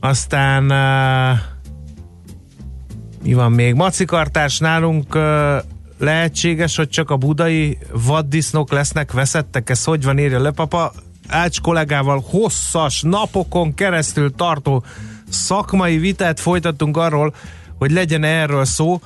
[0.00, 1.38] Aztán uh,
[3.22, 3.74] mi van még?
[3.74, 5.56] Macikartás nálunk uh,
[5.98, 9.70] lehetséges, hogy csak a budai vaddisznók lesznek veszettek?
[9.70, 10.92] Ez hogy van, írja Lepapa?
[11.28, 14.84] Ács kollégával hosszas napokon keresztül tartó
[15.28, 17.34] szakmai vitát folytattunk arról,
[17.78, 19.00] hogy legyen erről szó.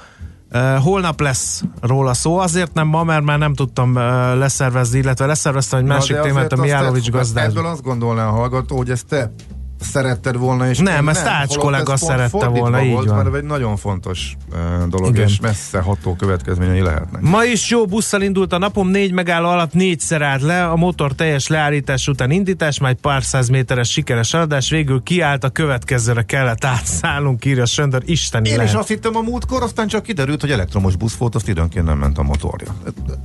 [0.82, 3.94] Holnap lesz róla szó, azért nem ma, mert már nem tudtam
[4.38, 7.44] leszervezni, illetve leszerveztem egy másik témát, a Mijálovics gazdás.
[7.44, 9.32] Ebből azt gondolná a hallgató, hogy ezt te
[9.80, 13.24] szeretted volna, és Nem, ezt Ács holott kollega ez szerette volna, így volt, van.
[13.24, 15.26] Mert egy nagyon fontos uh, dolog, Igen.
[15.26, 17.22] és messze ható következményei lehetnek.
[17.22, 21.12] Ma is jó busszal indult a napom, négy megálló alatt négyszer állt le, a motor
[21.12, 26.64] teljes leállítás után indítás, majd pár száz méteres sikeres eladás, végül kiállt, a következőre kellett
[26.64, 28.70] átszállnunk, írja Söndör, isteni Én lehet.
[28.72, 31.98] is azt hittem a múltkor, aztán csak kiderült, hogy elektromos busz volt, azt időnként nem
[31.98, 32.74] ment a motorja.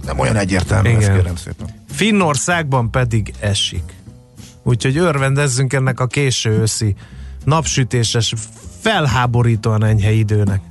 [0.06, 1.02] Nem olyan egyértelmű, Igen.
[1.02, 1.68] ezt kérem szépen.
[1.90, 4.04] Finnországban pedig esik.
[4.68, 6.96] Úgyhogy örvendezzünk ennek a késő őszi
[7.44, 8.34] napsütéses,
[8.82, 10.62] felháborítóan enyhe időnek.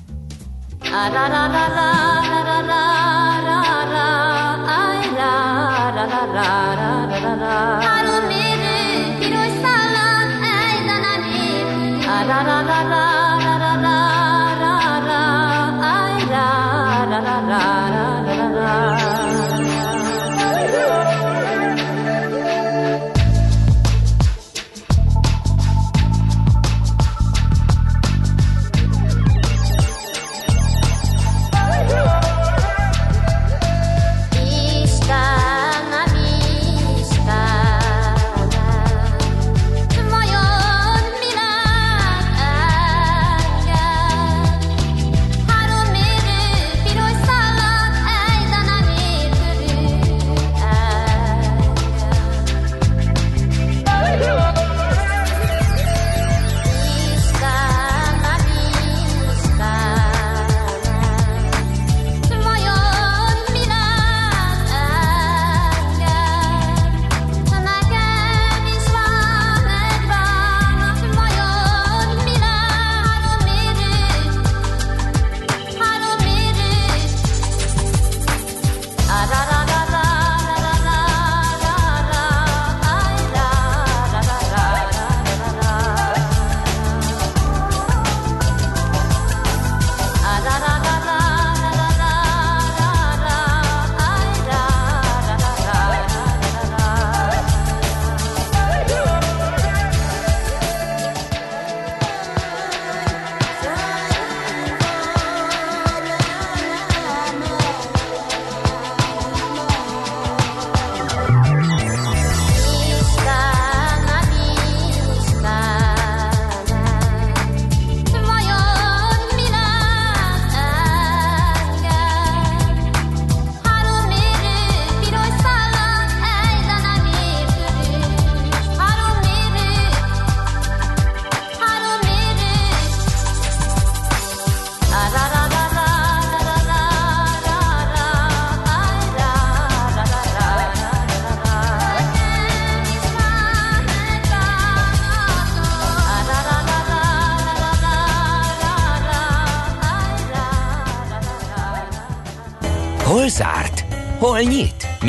[17.44, 17.83] Istenem,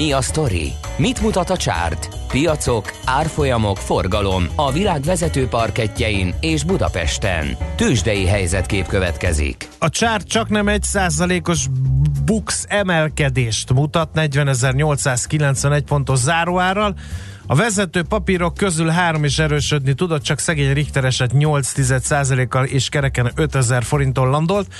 [0.05, 0.73] Mi a sztori?
[0.97, 2.09] Mit mutat a csárt?
[2.27, 7.57] Piacok, árfolyamok, forgalom a világ vezető parketjein és Budapesten.
[7.75, 9.69] Tősdei helyzetkép következik.
[9.79, 11.67] A csárt csak nem egy százalékos
[12.25, 16.95] bux emelkedést mutat 40.891 pontos záróárral.
[17.47, 22.89] A vezető papírok közül három is erősödni tudott, csak szegény Richter eset 8 kal és
[22.89, 24.73] kereken 5000 forinton landolt.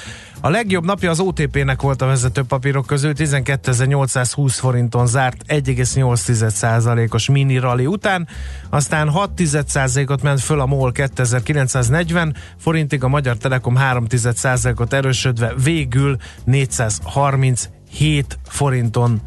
[0.46, 7.58] A legjobb napja az OTP-nek volt a vezető papírok közül, 12.820 forinton zárt 1,8%-os mini
[7.58, 8.28] rally után,
[8.70, 18.40] aztán 6%-ot ment föl a MOL 2940 forintig, a Magyar Telekom 3%-ot erősödve végül 437
[18.48, 19.22] forinton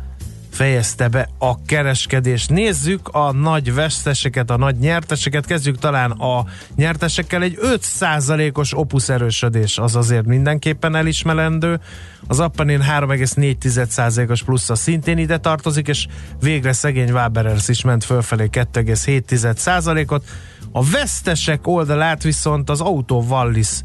[0.58, 2.50] fejezte be a kereskedést.
[2.50, 5.46] Nézzük a nagy veszteseket, a nagy nyerteseket.
[5.46, 6.44] Kezdjük talán a
[6.76, 7.42] nyertesekkel.
[7.42, 11.80] Egy 5%-os opus erősödés az azért mindenképpen elismerendő.
[12.26, 16.06] Az Appanin 3,4%-os plusz a szintén ide tartozik, és
[16.40, 20.24] végre szegény Waberers is ment fölfelé 2,7%-ot.
[20.72, 23.80] A vesztesek oldalát viszont az Auto Wallis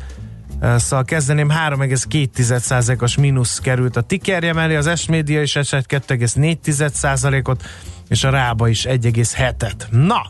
[0.63, 7.63] Szóval kezdeném, 3,2%-os mínusz került a tikerje mellé, az S-média is esett 2,4%-ot,
[8.07, 9.89] és a Rába is 1,7-et.
[9.89, 10.27] Na,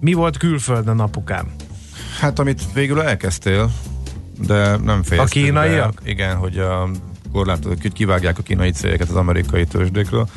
[0.00, 1.46] mi volt külföldön apukám?
[2.20, 3.70] Hát amit végül elkezdtél,
[4.46, 6.00] de nem fejezted A kínaiak?
[6.04, 6.10] Be.
[6.10, 6.88] Igen, hogy a
[7.32, 10.28] korlátot, hogy kivágják a kínai cégeket az amerikai tőzsdékről.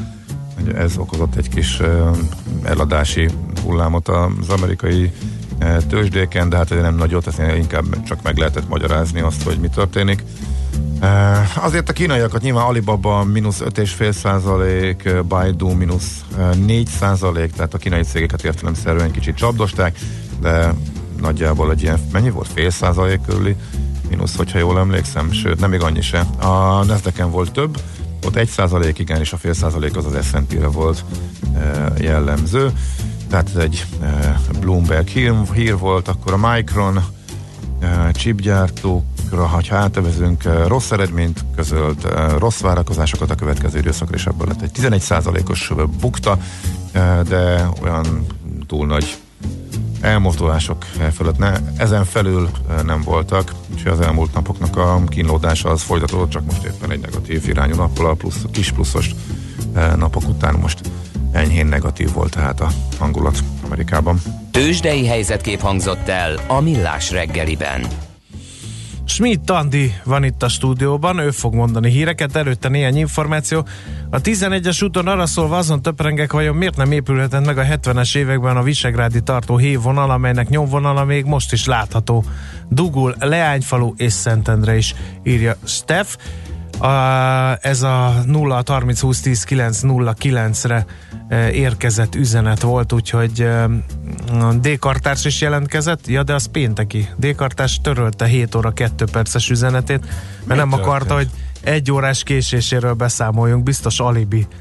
[0.75, 1.81] Ez okozott egy kis
[2.63, 3.29] eladási
[3.63, 5.11] hullámot az amerikai
[5.87, 9.67] tőzsdéken, de hát ez nem nagyot, ezt inkább csak meg lehetett magyarázni azt, hogy mi
[9.67, 10.23] történik.
[11.01, 16.25] Uh, azért a kínaiakat nyilván Alibaba mínusz 5,5 százalék, Baidu mínusz
[16.65, 19.99] 4 százalék, tehát a kínai cégeket értelemszerűen kicsit csapdosták,
[20.41, 20.73] de
[21.21, 22.47] nagyjából egy ilyen, mennyi volt?
[22.53, 23.55] Fél százalék körüli
[24.09, 26.19] mínusz, hogyha jól emlékszem, sőt, nem még annyi se.
[26.39, 27.77] A nasdaq volt több,
[28.25, 31.03] ott egy százalék, igen, és a fél százalék az az S&P-re volt
[31.97, 32.71] jellemző.
[33.35, 37.03] Tehát ez egy e, Bloomberg hír, hír volt, akkor a Micron
[37.79, 44.25] e, chipgyártókra, ha átevezünk, e, rossz eredményt közölt, e, rossz várakozásokat a következő időszakra, és
[44.25, 46.37] ebből lett egy 11 százalékos bukta,
[46.91, 48.25] e, de olyan
[48.67, 49.17] túl nagy
[50.01, 55.81] elmozdulások fölött ne, ezen felül eh, nem voltak, és az elmúlt napoknak a kínlódása az
[55.81, 59.15] folytatódott, csak most éppen egy negatív irányú nappal, plusz, kis pluszos
[59.73, 60.79] eh, napok után most
[61.35, 64.21] enyhén negatív volt tehát a hangulat Amerikában.
[64.51, 67.87] Tősdei helyzetkép hangzott el a Millás reggeliben.
[69.07, 73.65] Schmidt Andi van itt a stúdióban, ő fog mondani híreket, előtte néhány információ.
[74.09, 78.57] A 11-es úton arra szólva azon töprengek, vajon miért nem épülhetett meg a 70-es években
[78.57, 82.23] a Visegrádi tartó hévonal, amelynek nyomvonala még most is látható.
[82.69, 86.15] Dugul, Leányfalu és Szentendre is írja Steff.
[86.79, 86.87] A,
[87.61, 90.85] ez a 0 30 20 10 9 0 9-re
[91.27, 93.69] e, érkezett üzenet volt, úgyhogy e,
[94.59, 97.09] D-kartárs is jelentkezett, ja de az pénteki.
[97.17, 100.11] D-kartárs törölte 7 óra 2 perces üzenetét, mert
[100.45, 100.87] Mi nem történt?
[100.87, 101.29] akarta, hogy
[101.61, 104.47] egy órás késéséről beszámoljunk, biztos alibi.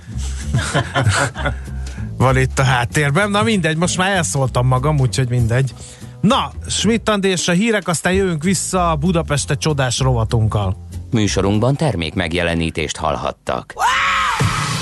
[2.16, 5.74] Van itt a háttérben, na mindegy, most már elszóltam magam, úgyhogy mindegy.
[6.20, 10.76] Na, Schmidt és a hírek, aztán jövünk vissza a Budapeste csodás rovatunkkal.
[11.14, 13.72] Műsorunkban termék megjelenítést hallhattak.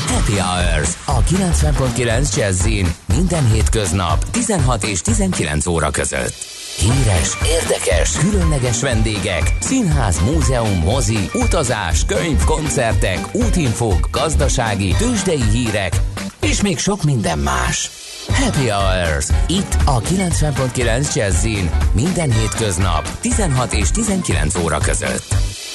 [0.07, 6.35] Happy Hours a 90.9 Jazzin minden hétköznap 16 és 19 óra között.
[6.79, 16.01] Híres, érdekes, különleges vendégek, színház, múzeum, mozi, utazás, könyv, koncertek, útinfók, gazdasági, tőzsdei hírek,
[16.41, 17.91] és még sok minden más.
[18.29, 25.35] Happy Hours itt a 90.9 Jazzin minden hétköznap 16 és 19 óra között.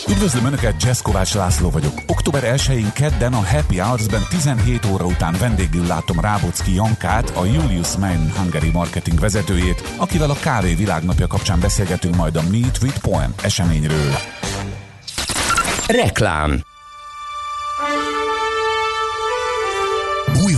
[0.09, 1.93] Üdvözlöm Önöket, Jazz Kovács László vagyok.
[2.07, 7.95] Október 1-én kedden a Happy Hours-ben 17 óra után vendégül látom Rábocki Jankát, a Julius
[7.97, 13.33] Main Hungary marketing vezetőjét, akivel a kávé világnapja kapcsán beszélgetünk majd a Meet with Poem
[13.41, 14.15] eseményről.
[15.87, 16.63] Reklám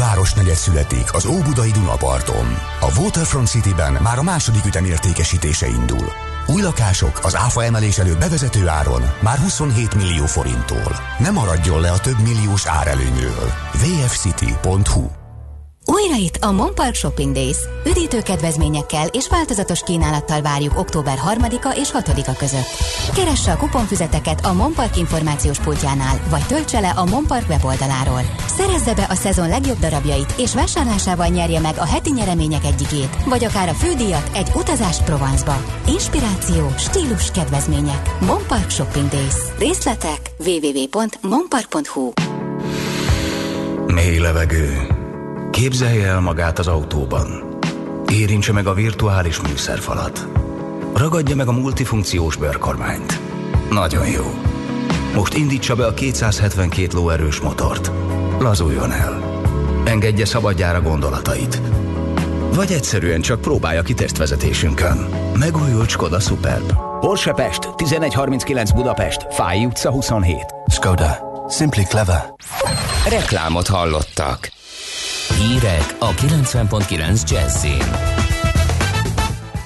[0.10, 2.48] városnegyed születik az Óbudai Dunaparton.
[2.80, 6.12] A Waterfront Cityben már a második ütem értékesítése indul.
[6.48, 10.96] Új lakások az áfa emelés előtt bevezető áron már 27 millió forinttól.
[11.20, 13.52] Ne maradjon le a több milliós árelőnyről.
[13.72, 15.19] vfcity.hu
[15.92, 17.58] Újra itt a Monpark Shopping Days.
[17.86, 22.68] Üdítő kedvezményekkel és változatos kínálattal várjuk október 3-a és 6-a között.
[23.16, 28.22] Keresse a kuponfüzeteket a Monpark információs pultjánál, vagy töltse le a Monpark weboldaláról.
[28.48, 33.44] Szerezze be a szezon legjobb darabjait, és vásárlásával nyerje meg a heti nyeremények egyikét, vagy
[33.44, 35.64] akár a fődíjat egy utazást Provence-ba.
[35.88, 38.22] Inspiráció, stílus, kedvezmények.
[38.26, 39.36] Monpark Shopping Days.
[39.58, 42.12] Részletek www.monpark.hu
[43.94, 44.99] Mély levegő,
[45.52, 47.58] Képzelje el magát az autóban.
[48.12, 50.28] Érintse meg a virtuális műszerfalat.
[50.94, 53.20] Ragadja meg a multifunkciós bőrkormányt.
[53.72, 54.34] Nagyon jó.
[55.16, 57.92] Most indítsa be a 272 lóerős motort.
[58.40, 59.42] Lazuljon el.
[59.86, 61.62] Engedje szabadjára gondolatait.
[62.54, 64.98] Vagy egyszerűen csak próbálja ki tesztvezetésünkön.
[65.40, 66.74] Megújult Skoda Superb.
[67.00, 70.46] Porsche Pest, 1139 Budapest, Fáj utca 27.
[70.68, 71.18] Skoda.
[71.50, 72.34] Simply clever.
[73.10, 74.52] Reklámot hallottak.
[75.38, 78.18] Hírek a 90.9 Jazzin.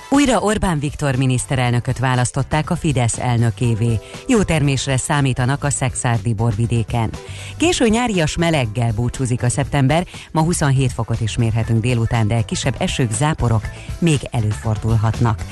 [0.10, 4.00] Újra Orbán Viktor miniszterelnököt választották a Fidesz elnökévé.
[4.28, 7.10] Jó termésre számítanak a szexárdi borvidéken.
[7.58, 13.12] Késő nyárias meleggel búcsúzik a szeptember, ma 27 fokot is mérhetünk délután, de kisebb esők,
[13.12, 13.64] záporok
[14.00, 15.44] még előfordulhatnak.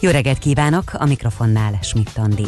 [0.00, 2.46] Jó reggelt kívánok, a mikrofonnál Schmidt Andi.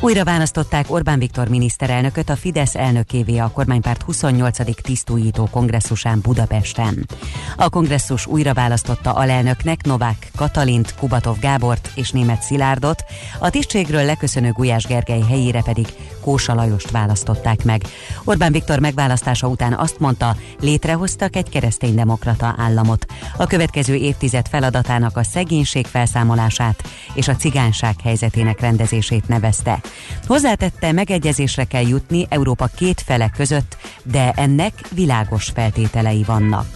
[0.00, 4.82] Újra választották Orbán Viktor miniszterelnököt a Fidesz elnökévé a kormánypárt 28.
[4.82, 7.06] tisztújító kongresszusán Budapesten.
[7.56, 13.04] A kongresszus újra választotta alelnöknek Novák Katalint, Kubatov Gábort és Német Szilárdot,
[13.38, 15.86] a tisztségről leköszönő Gulyás Gergely helyére pedig
[16.20, 17.82] Kósa Lajost választották meg.
[18.24, 23.06] Orbán Viktor megválasztása után azt mondta, létrehoztak egy kereszténydemokrata államot.
[23.36, 26.82] A következő évtized feladatának a szegénység felszámolását
[27.14, 29.80] és a cigányság helyzetének rendezését nevezte.
[30.26, 36.66] Hozzátette, megegyezésre kell jutni Európa két fele között, de ennek világos feltételei vannak.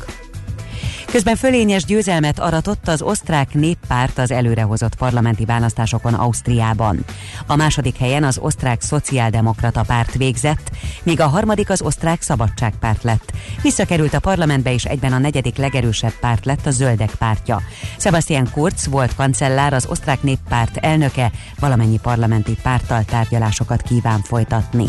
[1.12, 7.04] Közben fölényes győzelmet aratott az osztrák néppárt az előrehozott parlamenti választásokon Ausztriában.
[7.46, 10.70] A második helyen az osztrák szociáldemokrata párt végzett,
[11.02, 13.32] míg a harmadik az osztrák szabadságpárt lett.
[13.62, 17.60] Visszakerült a parlamentbe és egyben a negyedik legerősebb párt lett a zöldek pártja.
[17.98, 24.88] Sebastian Kurz volt kancellár, az osztrák néppárt elnöke, valamennyi parlamenti párttal tárgyalásokat kíván folytatni.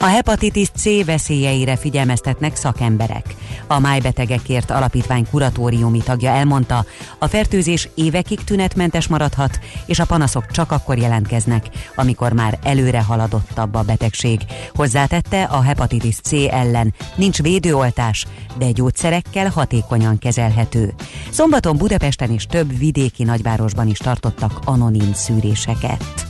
[0.00, 3.34] A hepatitis C veszélyeire figyelmeztetnek szakemberek.
[3.66, 6.84] A Májbetegekért Alapítvány kuratóriumi tagja elmondta,
[7.18, 13.74] a fertőzés évekig tünetmentes maradhat, és a panaszok csak akkor jelentkeznek, amikor már előre haladottabb
[13.74, 14.40] a betegség.
[14.74, 18.26] Hozzátette, a hepatitis C ellen nincs védőoltás,
[18.58, 20.94] de gyógyszerekkel hatékonyan kezelhető.
[21.30, 26.27] Szombaton Budapesten és több vidéki nagyvárosban is tartottak anonim szűréseket.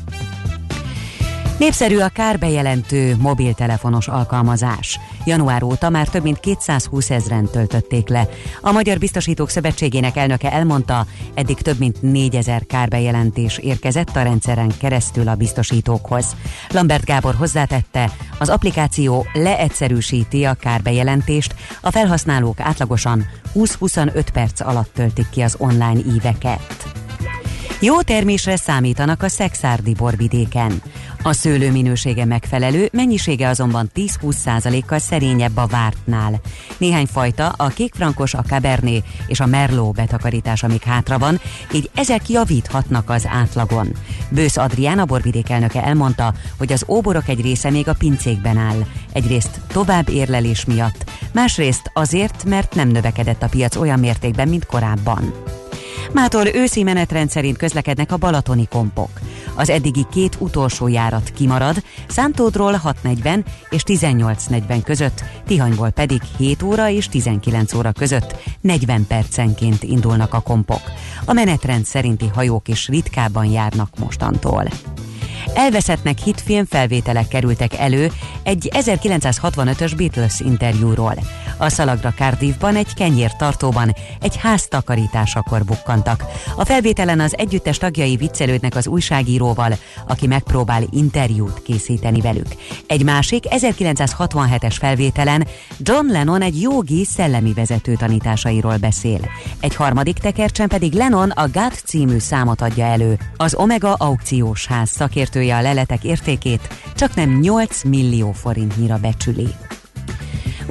[1.58, 5.00] Népszerű a kárbejelentő mobiltelefonos alkalmazás.
[5.24, 8.28] Január óta már több mint 220 ezeren töltötték le.
[8.60, 15.28] A Magyar Biztosítók Szövetségének elnöke elmondta, eddig több mint 4000 kárbejelentés érkezett a rendszeren keresztül
[15.28, 16.36] a biztosítókhoz.
[16.70, 25.30] Lambert Gábor hozzátette, az applikáció leegyszerűsíti a kárbejelentést, a felhasználók átlagosan 20-25 perc alatt töltik
[25.30, 27.06] ki az online íveket.
[27.80, 30.82] Jó termésre számítanak a szexárdi borvidéken.
[31.22, 36.40] A szőlő minősége megfelelő, mennyisége azonban 10-20%-kal szerényebb a vártnál.
[36.78, 41.40] Néhány fajta, a kékfrankos, a cabernet és a merlot betakarítás, amik hátra van,
[41.72, 43.88] így ezek javíthatnak az átlagon.
[44.30, 48.86] Bősz Adrián, a borvidék elnöke elmondta, hogy az óborok egy része még a pincékben áll.
[49.12, 55.34] Egyrészt tovább érlelés miatt, másrészt azért, mert nem növekedett a piac olyan mértékben, mint korábban.
[56.12, 59.10] Mától őszi menetrend szerint közlekednek a balatoni kompok.
[59.54, 66.88] Az eddigi két utolsó járat kimarad, Szántódról 6.40 és 18.40 között, Tihanyból pedig 7 óra
[66.88, 70.82] és 19 óra között 40 percenként indulnak a kompok.
[71.24, 74.68] A menetrend szerinti hajók is ritkábban járnak mostantól.
[75.54, 78.10] Elveszettnek hitfilm felvételek kerültek elő
[78.42, 81.14] egy 1965-ös Beatles interjúról.
[81.56, 86.24] A szalagra Cardiffban egy kenyértartóban egy ház takarításakor bukkantak.
[86.56, 89.72] A felvételen az együttes tagjai viccelődnek az újságíróval,
[90.06, 92.48] aki megpróbál interjút készíteni velük.
[92.86, 95.46] Egy másik 1967-es felvételen
[95.78, 99.20] John Lennon egy jogi szellemi vezető tanításairól beszél.
[99.60, 103.18] Egy harmadik tekercsen pedig Lennon a God című számot adja elő.
[103.36, 104.90] Az Omega aukciós ház
[105.38, 109.48] szakértője a leletek értékét csak nem 8 millió forintnyira becsüli.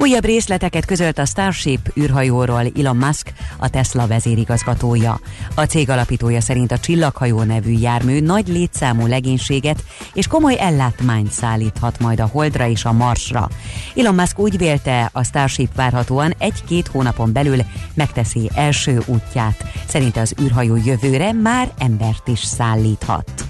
[0.00, 5.20] Újabb részleteket közölt a Starship űrhajóról Elon Musk, a Tesla vezérigazgatója.
[5.54, 11.98] A cég alapítója szerint a Csillaghajó nevű jármű nagy létszámú legénységet és komoly ellátmányt szállíthat
[11.98, 13.48] majd a Holdra és a Marsra.
[13.96, 17.58] Elon Musk úgy vélte, a Starship várhatóan egy-két hónapon belül
[17.94, 19.64] megteszi első útját.
[19.86, 23.47] Szerinte az űrhajó jövőre már embert is szállíthat.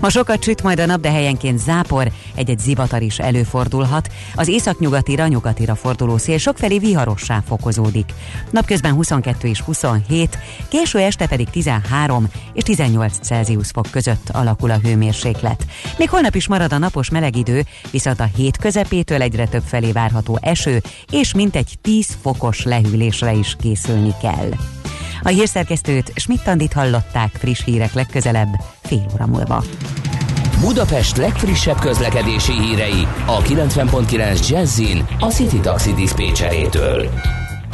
[0.00, 4.08] Ma sokat süt majd a nap, de helyenként zápor, egy-egy zivatar is előfordulhat.
[4.34, 8.12] Az északnyugatira, nyugatira forduló szél sokfelé viharossá fokozódik.
[8.50, 10.38] Napközben 22 és 27,
[10.68, 15.66] késő este pedig 13 és 18 Celsius fok között alakul a hőmérséklet.
[15.98, 19.92] Még holnap is marad a napos meleg idő, viszont a hét közepétől egyre több felé
[19.92, 24.79] várható eső, és mintegy 10 fokos lehűlésre is készülni kell.
[25.22, 28.48] A hírszerkesztőt Schmidt-Tandit hallották friss hírek legközelebb,
[28.82, 29.64] fél óra múlva.
[30.60, 37.10] Budapest legfrissebb közlekedési hírei a 90.9 Jazzin a City Taxi Dispécsejétől.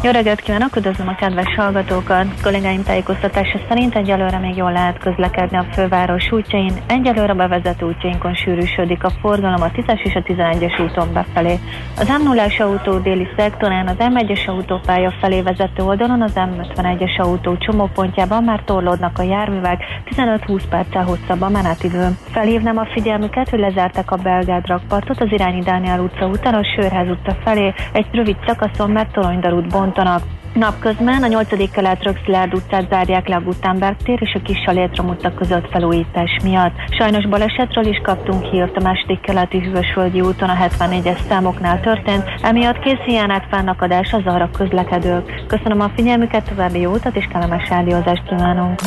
[0.03, 2.27] Jó reggelt kívánok, üdvözlöm a kedves hallgatókat!
[2.43, 8.35] Kollégáim tájékoztatása szerint egyelőre még jól lehet közlekedni a főváros útjain, egyelőre a bevezető útjainkon
[8.35, 11.59] sűrűsödik a forgalom a 10-es és a 11-es úton befelé.
[11.99, 17.57] Az m 0 autó déli szektorán az M1-es autópálya felé vezető oldalon az M51-es autó
[17.57, 19.83] csomópontjában már torlódnak a járművek
[20.17, 22.09] 15-20 perccel hosszabb a menetidő.
[22.31, 27.09] Felhívnám a figyelmüket, hogy lezárták a Belgád rakpartot az irányi Dániel utca után a Sörház
[27.09, 30.23] utca felé egy rövid szakaszon, mert toronydarút bontanak.
[30.55, 31.71] Napközben a 8.
[31.71, 36.31] kelet Rökszilárd utcát zárják le a Gutenberg tér és a kis Salétrom utca között felújítás
[36.43, 36.73] miatt.
[36.99, 42.79] Sajnos balesetről is kaptunk hírt a második keleti hűvösvölgyi úton a 74-es számoknál történt, emiatt
[42.79, 45.45] készüljenek fennakadás az arra közlekedők.
[45.47, 48.81] Köszönöm a figyelmüket, további jó utat és kellemes rádiózást kívánunk!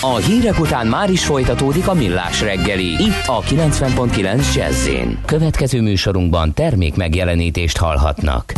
[0.00, 4.88] A hírek után már is folytatódik a millás reggeli, itt a 90.9 jazz
[5.24, 8.52] Következő műsorunkban termék megjelenítést hallhatnak.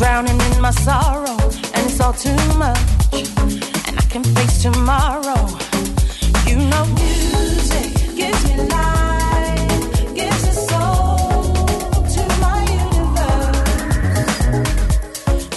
[0.00, 1.36] Drowning in my sorrow
[1.74, 2.80] and it's all too much
[3.86, 5.46] and I can face tomorrow.
[6.48, 11.52] You know, music gives me life, gives a soul
[12.14, 13.58] to my universe.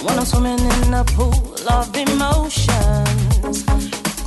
[0.04, 3.64] When I'm swimming in a pool of emotions,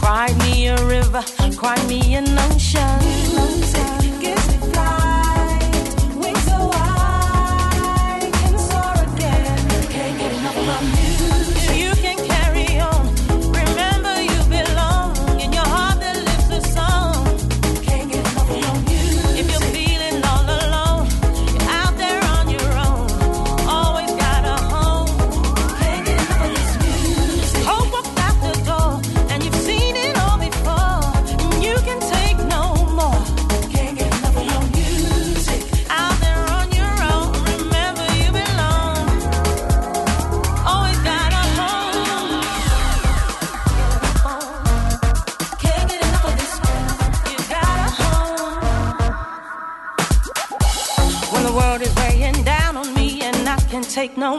[0.01, 1.24] cry me a river,
[1.57, 2.99] cry me an ocean.
[3.36, 3.96] Music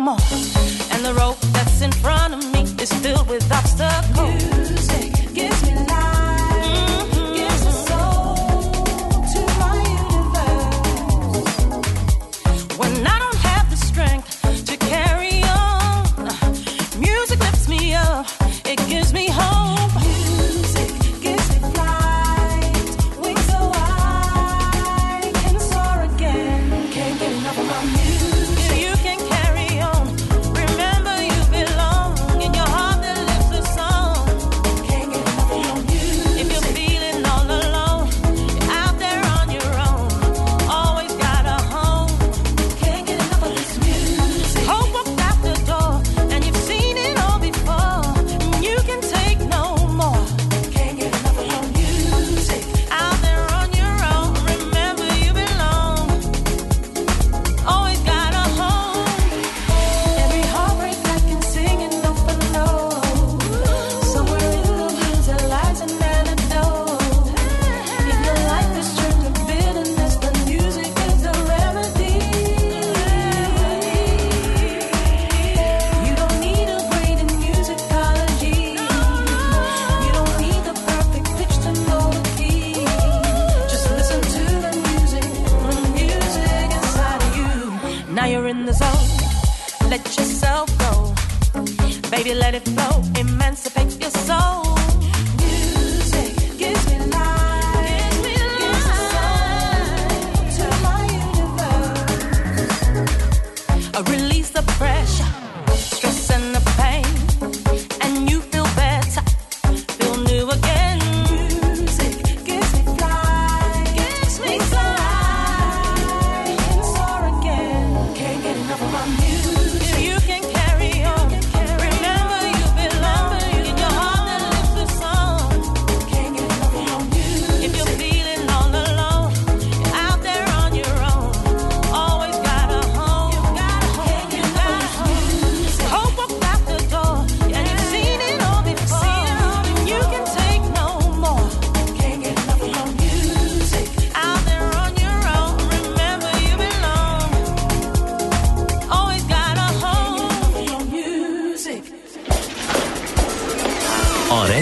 [0.09, 0.48] amor.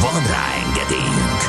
[0.00, 1.40] Van rá engedélyünk!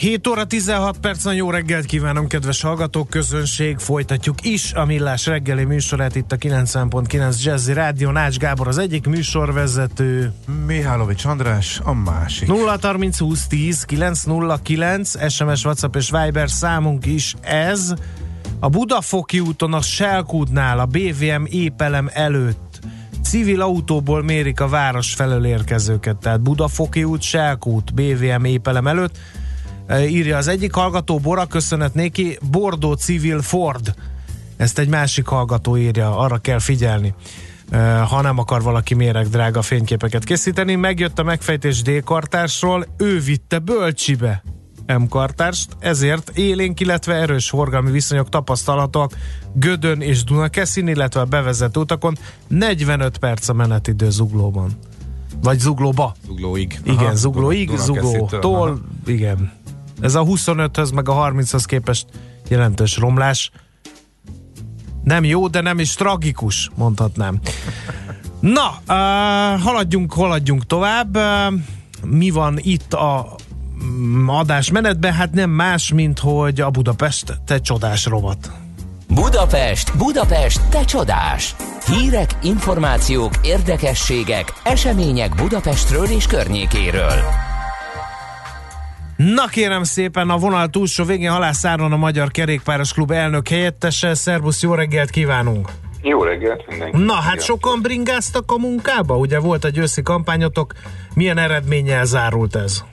[0.00, 3.78] 7 óra 16 percen jó reggelt kívánom, kedves hallgatók, közönség.
[3.78, 8.10] Folytatjuk is a Millás reggeli műsorát itt a 90.9 Jazzy Rádió.
[8.10, 10.32] Nács Gábor az egyik műsorvezető.
[10.66, 12.48] Mihálovics András a másik.
[12.48, 17.94] 0 30 20 10 909 SMS, WhatsApp és Viber számunk is ez.
[18.58, 22.69] A Budafoki úton a Selkútnál a BVM épelem előtt
[23.22, 29.18] civil autóból mérik a város felől érkezőket, tehát Budafoki út, Selkút, BVM épelem előtt.
[29.86, 33.94] E, Írja az egyik hallgató, Bora, köszönet néki, Bordó civil Ford.
[34.56, 37.14] Ezt egy másik hallgató írja, arra kell figyelni
[37.70, 40.74] e, ha nem akar valaki méreg drága fényképeket készíteni.
[40.74, 44.42] Megjött a megfejtés D kartársról, ő vitte bölcsibe
[44.98, 49.16] M kartárst, ezért élénk, illetve erős forgalmi viszonyok tapasztalhatóak
[49.52, 52.16] Gödön és Dunakeszin, illetve a bevezető utakon
[52.48, 54.70] 45 perc a menetidő zuglóban.
[55.42, 56.14] Vagy zuglóba.
[56.26, 56.80] Zuglóig.
[56.84, 58.78] Igen, Aha, zuglóig, zuglótól, aha.
[59.06, 59.52] igen.
[60.00, 62.06] Ez a 25-höz meg a 30-hoz képest
[62.48, 63.50] jelentős romlás.
[65.04, 67.40] Nem jó, de nem is tragikus, mondhatnám.
[68.40, 71.16] Na, uh, haladjunk, haladjunk tovább.
[71.16, 71.54] Uh,
[72.04, 73.36] mi van itt a
[74.26, 75.12] adásmenetben?
[75.12, 78.50] Hát nem más, mint hogy a Budapest te csodás rovat.
[79.14, 81.54] Budapest, Budapest, te csodás!
[81.86, 87.14] Hírek, információk, érdekességek, események Budapestről és környékéről.
[89.16, 94.14] Na kérem szépen, a vonal túlsó végén Halász Áron a Magyar Kerékpáros Klub elnök helyettese.
[94.14, 95.68] Szerbusz, jó reggelt kívánunk!
[96.02, 97.02] Jó reggelt mindenki.
[97.02, 99.16] Na hát sokan bringáztak a munkába?
[99.16, 100.72] Ugye volt egy őszi kampányotok,
[101.14, 102.84] milyen eredménnyel zárult ez?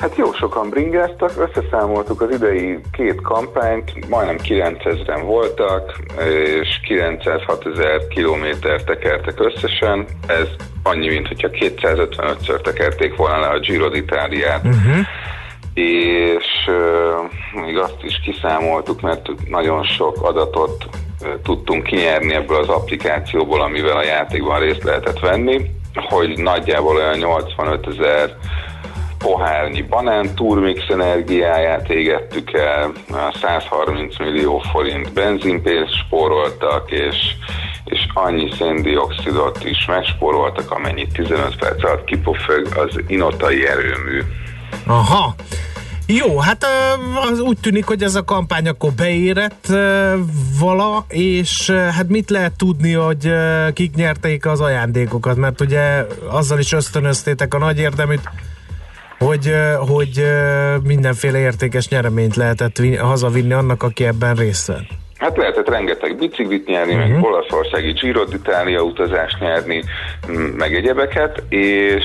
[0.00, 5.98] Hát jó sokan bringáztak, összeszámoltuk az idei két kampányt, majdnem 9000-en voltak,
[6.60, 10.06] és 906 ezer kilométer tekertek összesen.
[10.26, 10.48] Ez
[10.82, 14.64] annyi, mint hogyha 255-ször tekerték volna le a Giro d'Italiát.
[14.64, 15.06] Uh-huh.
[15.74, 20.84] és uh, még azt is kiszámoltuk, mert nagyon sok adatot
[21.22, 27.18] uh, tudtunk kinyerni ebből az applikációból, amivel a játékban részt lehetett venni, hogy nagyjából olyan
[27.18, 28.36] 85 ezer
[29.24, 32.92] pohárnyi banán turmix energiáját égettük el,
[33.40, 37.16] 130 millió forint benzinpénzt spóroltak, és,
[37.84, 44.22] és annyi széndiokszidot is megspóroltak, amennyit 15 perc alatt kipufög az inotai erőmű.
[44.86, 45.34] Aha.
[46.06, 46.66] Jó, hát
[47.30, 49.66] az úgy tűnik, hogy ez a kampány akkor beérett
[50.58, 53.32] vala, és hát mit lehet tudni, hogy
[53.72, 58.30] kik nyerték az ajándékokat, mert ugye azzal is ösztönöztétek a nagy érdeműt,
[59.24, 60.24] hogy, hogy
[60.82, 64.88] mindenféle értékes nyereményt lehetett vin- hazavinni annak, aki ebben részt vett.
[65.18, 67.10] Hát lehetett rengeteg biciklit nyerni, uh-huh.
[67.10, 69.84] meg olaszországi Giro d'Italia utazást nyerni,
[70.56, 72.04] meg egyebeket, és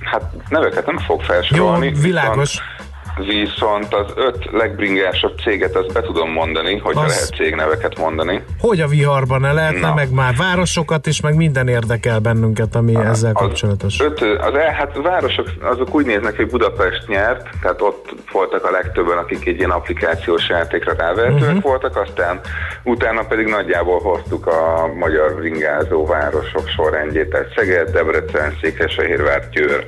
[0.00, 1.86] hát neveket nem fog felsorolni.
[1.86, 2.50] Jó, világos.
[2.50, 2.81] Viszont,
[3.16, 7.16] viszont az öt legbringásabb céget azt be tudom mondani, hogyha Az- az...
[7.16, 8.44] lehet cégneveket mondani.
[8.60, 9.94] Hogy a viharban ne lehetne, Na.
[9.94, 14.00] meg már városokat is, meg minden érdekel bennünket, ami ezzel kapcsolatos.
[14.00, 18.64] Öt, az, el- hát a városok azok úgy néznek, hogy Budapest nyert, tehát ott voltak
[18.64, 21.62] a legtöbben, akik egy ilyen applikációs játékra rávertőek uh-huh.
[21.62, 22.40] voltak, aztán
[22.84, 29.86] utána pedig nagyjából hoztuk a magyar ringázó városok sorrendjét, tehát Szeged, Debrecen, Székesfehérvár, Győr,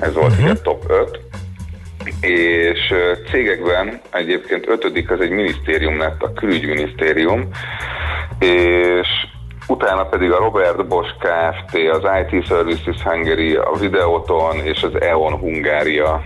[0.00, 0.50] ez volt uh-huh.
[0.50, 1.20] a top 5
[2.20, 2.94] és
[3.30, 7.48] cégekben egyébként ötödik az egy minisztérium lett, a külügyminisztérium,
[8.38, 9.08] és
[9.70, 15.32] utána pedig a Robert Bosch Kft., az IT Services Hungary, a Videoton és az EON
[15.32, 16.24] Hungária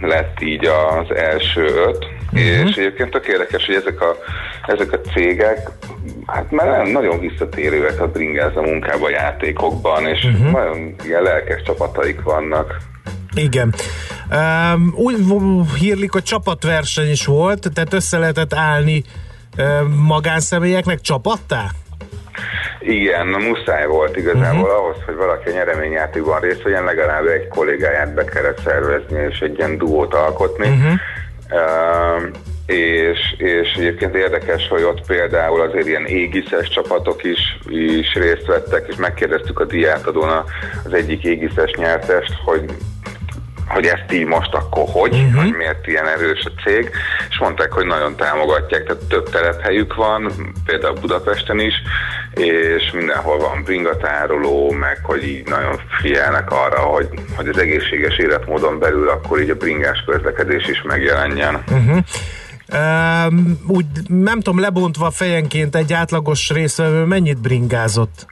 [0.00, 2.06] lett így az első öt.
[2.32, 2.68] Uh-huh.
[2.68, 4.16] És egyébként tök érdekes, hogy ezek a,
[4.66, 5.58] ezek a cégek
[6.26, 10.50] hát már nem nagyon visszatérőek a bringáz a munkába, a játékokban, és uh-huh.
[10.52, 12.76] nagyon ilyen lelkes csapataik vannak.
[13.38, 13.74] Igen.
[14.30, 15.16] Um, úgy
[15.78, 19.04] hírlik, hogy csapatverseny is volt, tehát össze lehetett állni
[19.58, 21.70] um, magánszemélyeknek csapattá?
[22.80, 24.78] Igen, muszáj volt igazából uh-huh.
[24.78, 29.58] ahhoz, hogy valaki a nyereményjátékban részt vegyen, legalább egy kollégáját be kellett szervezni, és egy
[29.58, 30.68] ilyen duót alkotni.
[30.68, 30.92] Uh-huh.
[31.50, 32.22] Uh,
[32.66, 38.86] és, és egyébként érdekes, hogy ott például azért ilyen égiszes csapatok is, is részt vettek,
[38.88, 40.44] és megkérdeztük a diátadón a-
[40.84, 42.64] az egyik égiszes nyertest, hogy
[43.68, 45.42] hogy ezt így most akkor hogy, uh-huh.
[45.42, 46.90] hogy miért ilyen erős a cég,
[47.28, 50.32] és mondták, hogy nagyon támogatják, tehát több telephelyük van,
[50.64, 51.74] például Budapesten is,
[52.34, 58.78] és mindenhol van bringatároló, meg hogy így nagyon figyelnek arra, hogy, hogy az egészséges életmódon
[58.78, 61.62] belül akkor így a bringás közlekedés is megjelenjen.
[61.70, 61.98] Uh-huh.
[62.72, 68.26] Um, úgy nem tudom, lebontva fejenként egy átlagos részvevő mennyit bringázott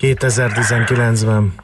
[0.00, 1.54] 2019-ben?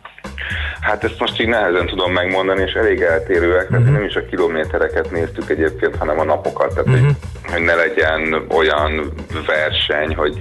[0.82, 5.10] Hát ezt most így nehezen tudom megmondani, és elég eltérőek, tehát nem is a kilométereket
[5.10, 7.16] néztük egyébként, hanem a napokat, tehát hogy,
[7.52, 9.12] hogy ne legyen olyan
[9.46, 10.36] verseny, hogy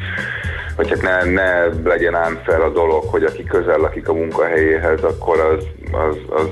[0.76, 5.04] hogy hát ne, ne legyen ám fel a dolog, hogy aki közel lakik a munkahelyéhez,
[5.04, 6.48] akkor az, az, az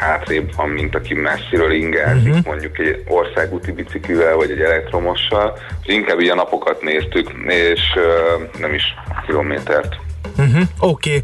[0.00, 2.46] hátrébb van, mint aki messziről ingázik, uh-huh.
[2.46, 5.58] mondjuk egy országúti biciklivel, vagy egy elektromossal.
[5.84, 8.84] Inkább a napokat néztük, és uh, nem is
[9.26, 9.96] kilométert.
[10.38, 10.62] Uh-huh.
[10.78, 11.10] Oké.
[11.10, 11.22] Okay.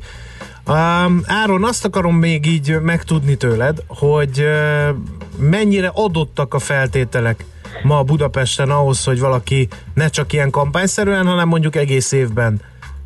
[0.68, 4.96] Um, Áron, azt akarom még így megtudni tőled, hogy uh,
[5.36, 7.44] mennyire adottak a feltételek
[7.82, 12.60] ma Budapesten ahhoz, hogy valaki ne csak ilyen kampányszerűen, hanem mondjuk egész évben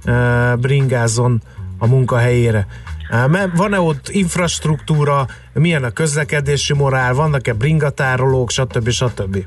[0.06, 1.42] uh, bringázzon
[1.78, 2.66] a munkahelyére.
[3.10, 8.88] Uh, van-e ott infrastruktúra, milyen a közlekedési morál, vannak-e bringatárolók, stb.
[8.88, 9.44] stb.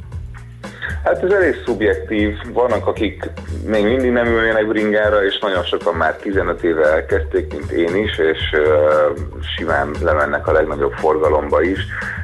[1.04, 2.38] Hát ez elég szubjektív.
[2.54, 3.30] Vannak, akik
[3.66, 8.18] még mindig nem ülnének bringára, és nagyon sokan már 15 éve elkezdték, mint én is,
[8.18, 9.18] és uh,
[9.56, 11.80] simán lemennek a legnagyobb forgalomba is.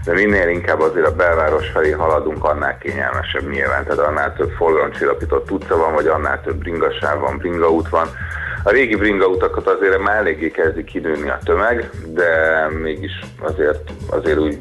[0.06, 3.84] De minél inkább azért a belváros felé haladunk, annál kényelmesebb nyilván.
[3.84, 8.08] Tehát annál több forgalomcsillapított utca van, vagy annál több bringasáv van, bringaút van.
[8.64, 12.28] A régi bringautakat azért már eléggé kezdi kinőni a tömeg, de
[12.82, 14.58] mégis azért, azért úgy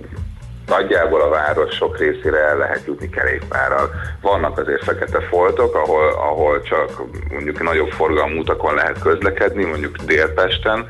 [0.66, 3.90] nagyjából a város sok részére el lehet jutni kerékpárral.
[4.20, 10.86] Vannak azért fekete foltok, ahol, ahol csak mondjuk nagyobb forgalmú utakon lehet közlekedni, mondjuk Délpesten,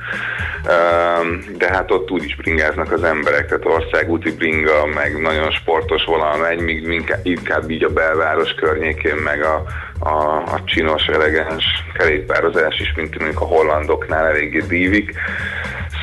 [1.20, 6.04] Üm, de hát ott úgy is bringáznak az emberek, tehát országúti bringa, meg nagyon sportos
[6.04, 9.62] vonal megy, míg inkább így a belváros környékén, meg a,
[9.98, 11.64] a, a csinos, elegáns
[11.94, 15.14] kerékpározás is, mint mondjuk a hollandoknál eléggé dívik.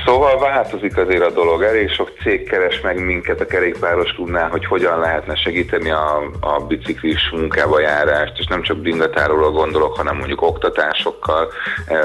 [0.05, 4.65] Szóval változik azért a dolog, elég sok cég keres meg minket a kerékpáros klubnál, hogy
[4.65, 10.41] hogyan lehetne segíteni a, a biciklis munkába járást, és nem csak bringatáról gondolok, hanem mondjuk
[10.41, 11.51] oktatásokkal.
[11.85, 11.97] E,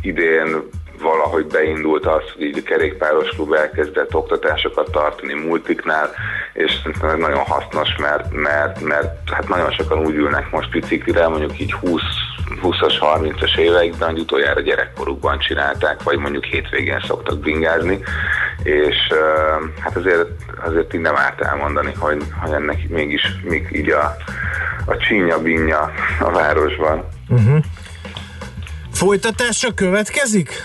[0.00, 0.62] idén
[1.02, 6.10] valahogy beindult az, hogy így a kerékpáros klub elkezdett oktatásokat tartani multiknál,
[6.52, 11.28] és szerintem ez nagyon hasznos, mert, mert, mert hát nagyon sokan úgy ülnek most biciklire,
[11.28, 12.02] mondjuk így 20
[12.62, 17.98] 20-as, 30-as éveikben, hogy utoljára gyerekkorukban csinálták, vagy mondjuk hétvégén szoktak bringázni,
[18.62, 18.96] és
[19.80, 20.26] hát azért,
[20.64, 24.16] azért így nem árt elmondani, hogy, hogy ennek mégis még így a,
[24.86, 27.04] a csinya binja a városban.
[27.28, 27.64] Uh-huh.
[28.92, 30.64] Folytatása következik?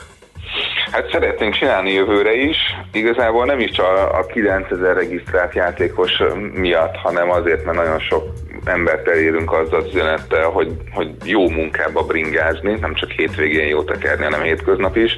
[0.92, 2.58] Hát szeretnénk csinálni jövőre is.
[2.92, 6.12] Igazából nem is csak a 9000 regisztrált játékos
[6.54, 8.24] miatt, hanem azért, mert nagyon sok
[8.66, 14.24] embert elérünk azzal az üzenettel, hogy, hogy jó munkába bringázni, nem csak hétvégén jó tekerni,
[14.24, 15.18] hanem hétköznap is.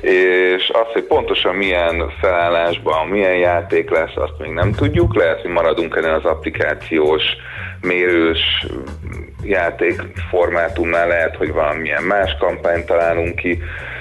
[0.00, 5.16] És azt, hogy pontosan milyen felállásban, milyen játék lesz, azt még nem tudjuk.
[5.16, 7.22] Lehet, hogy maradunk ennél az applikációs,
[7.80, 8.66] mérős
[9.42, 13.58] játék formátumnál, lehet, hogy valamilyen más kampányt találunk ki,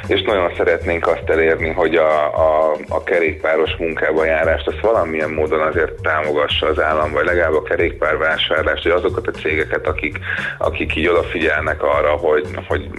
[0.08, 5.60] és nagyon szeretnénk azt elérni, hogy a, a, a kerékpáros munkába járást azt valamilyen módon
[5.60, 10.20] azért támogassa az állam, vagy legalább a kerékpárvásárlást, hogy azokat a cégeket, akik,
[10.58, 12.90] akik így odafigyelnek arra, hogy, hogy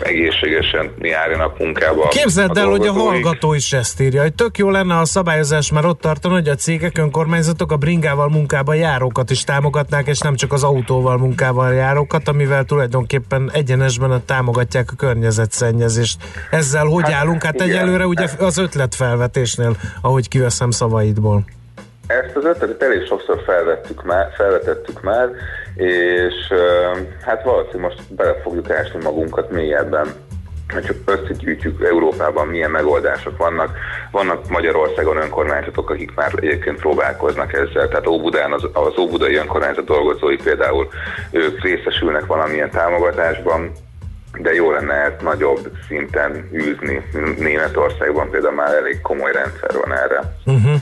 [0.00, 2.08] egészségesen járjanak munkába.
[2.08, 5.84] Képzeld el, hogy a hallgató is ezt írja, hogy tök jó lenne a szabályozás már
[5.84, 10.52] ott tartana, hogy a cégek, önkormányzatok a bringával munkába járókat is támogatnák, és nem csak
[10.52, 16.22] az autóval munkával járókat, amivel tulajdonképpen egyenesben támogatják a környezetszennyezést.
[16.50, 17.42] Ezzel hogy Hát, állunk?
[17.42, 17.68] Hát igen.
[17.68, 21.44] egyelőre ugye az ötletfelvetésnél, ahogy kiveszem szavaidból.
[22.06, 25.28] Ezt az ötletet elég sokszor felvettük már, felvetettük már,
[25.74, 26.34] és
[27.20, 30.06] hát valószínűleg most bele fogjuk ásni magunkat mélyebben
[30.68, 33.76] csak összegyűjtjük Európában milyen megoldások vannak.
[34.10, 37.88] Vannak Magyarországon önkormányzatok, akik már egyébként próbálkoznak ezzel.
[37.88, 40.88] Tehát Óbudán az, az Óbudai önkormányzat dolgozói például
[41.30, 43.72] ők részesülnek valamilyen támogatásban,
[44.38, 47.02] de jó lenne ezt nagyobb szinten űzni.
[47.38, 50.36] Németországban például már elég komoly rendszer van erre.
[50.44, 50.80] Uh-huh.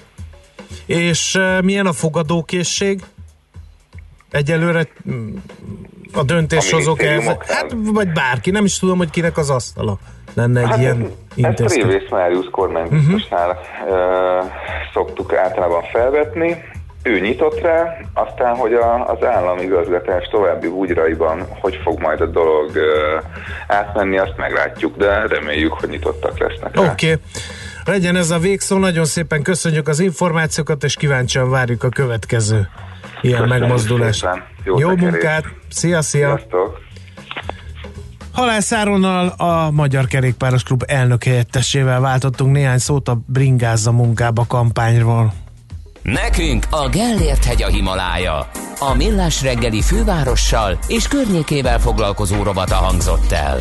[0.86, 3.00] És uh, milyen a fogadókészség?
[4.30, 5.36] Egyelőre mm,
[6.12, 9.98] a döntéshozók ez, hát vagy bárki, nem is tudom, hogy kinek az asztala
[10.34, 11.84] lenne egy Hát ilyen Ezt intézkedés.
[11.84, 13.98] Révész Máriusz kormánybiztosnál uh-huh.
[13.98, 14.50] uh,
[14.92, 16.56] szoktuk általában felvetni,
[17.02, 22.76] ő nyitott rá, aztán, hogy a, az államigazgatás további bugyraiban hogy fog majd a dolog
[22.76, 23.18] ö,
[23.66, 26.72] átmenni, azt meglátjuk, de reméljük, hogy nyitottak lesznek.
[26.76, 26.86] Oké.
[26.86, 27.16] Okay.
[27.84, 32.68] Legyen ez a végszó, nagyon szépen köszönjük az információkat, és kíváncsian várjuk a következő
[33.22, 34.20] ilyen Köszönjük megmozdulást.
[34.20, 34.42] szépen.
[34.64, 35.44] Jó Jó munkát!
[35.70, 36.26] Szia, szia!
[36.36, 36.80] Sziasztok!
[38.32, 45.32] Halász Áronnal a Magyar Kerékpáros Klub elnök helyettesével váltottunk néhány szót a Bringázza munkába kampányról.
[46.02, 48.48] Nekünk a Gellért hegy a Himalája.
[48.78, 53.60] A Millás reggeli fővárossal és környékével foglalkozó rovata hangzott el.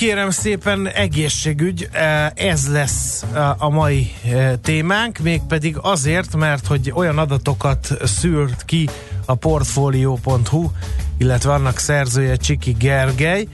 [0.00, 6.92] kérem szépen, egészségügy, eh, ez lesz eh, a mai eh, témánk, mégpedig azért, mert hogy
[6.94, 8.88] olyan adatokat szűrt ki
[9.24, 10.70] a Portfolio.hu,
[11.18, 13.46] illetve annak szerzője Csiki Gergely,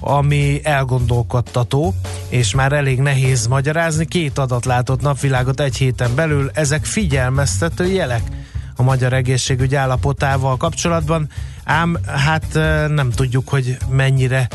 [0.00, 1.94] ami elgondolkodtató,
[2.28, 4.06] és már elég nehéz magyarázni.
[4.06, 8.22] Két adat látott napvilágot egy héten belül, ezek figyelmeztető jelek
[8.80, 11.28] a magyar egészségügy állapotával kapcsolatban,
[11.64, 12.46] ám hát
[12.88, 14.48] nem tudjuk, hogy mennyire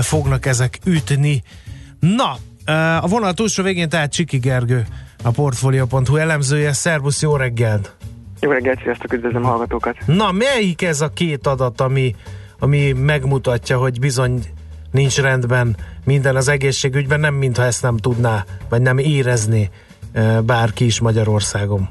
[0.00, 1.42] fognak ezek ütni.
[2.00, 2.36] Na,
[3.00, 4.86] a vonal túlsó végén tehát Csiki Gergő,
[5.22, 6.72] a Portfolio.hu elemzője.
[6.72, 7.96] Szervusz, jó reggelt!
[8.40, 9.96] Jó reggelt, sziasztok, üdvözlöm a hallgatókat.
[10.06, 12.14] Na, melyik ez a két adat, ami,
[12.58, 14.44] ami megmutatja, hogy bizony
[14.90, 19.70] nincs rendben minden az egészségügyben, nem mintha ezt nem tudná, vagy nem érezné
[20.44, 21.88] bárki is Magyarországon.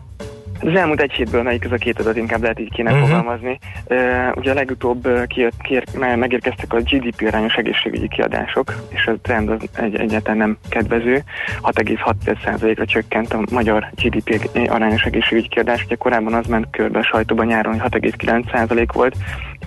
[0.63, 3.07] Az elmúlt egy hétből melyik ez a két adat, inkább lehet így kéne uh-huh.
[3.07, 3.59] fogalmazni.
[3.85, 3.97] Uh,
[4.35, 9.49] ugye a legutóbb kijött, kér, me- megérkeztek a GDP arányos egészségügyi kiadások, és a trend
[9.49, 11.23] az egy, egyáltalán nem kedvező.
[11.61, 15.83] 6,6%-ra csökkent a magyar GDP arányos egészségügyi kiadás.
[15.83, 19.15] Ugye korábban az ment körbe a sajtóban nyáron, hogy 6,9% volt,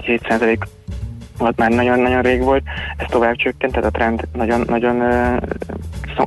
[0.07, 0.59] 7%
[1.39, 2.63] volt már nagyon-nagyon rég volt,
[2.97, 5.03] ez tovább csökkent, tehát a trend nagyon-nagyon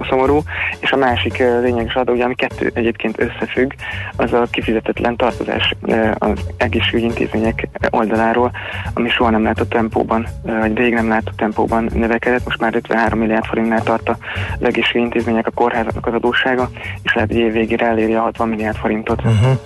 [0.09, 0.41] szomorú,
[0.79, 3.71] és a másik lényeges adat, ugye ami kettő egyébként összefügg,
[4.15, 5.75] az a kifizetetlen tartozás
[6.17, 8.51] az egészségügyi intézmények oldaláról,
[8.93, 13.45] ami soha nem látott tempóban, vagy rég nem látott tempóban növekedett, most már 53 milliárd
[13.45, 14.15] forintnál tart az
[14.59, 16.69] egészségügyi intézmények a kórházaknak az adóssága,
[17.03, 19.19] és lehet, hogy év végére eléri a 60 milliárd forintot.
[19.25, 19.57] Uh-huh.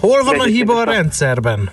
[0.00, 1.70] Hol van De a hiba a- rendszerben?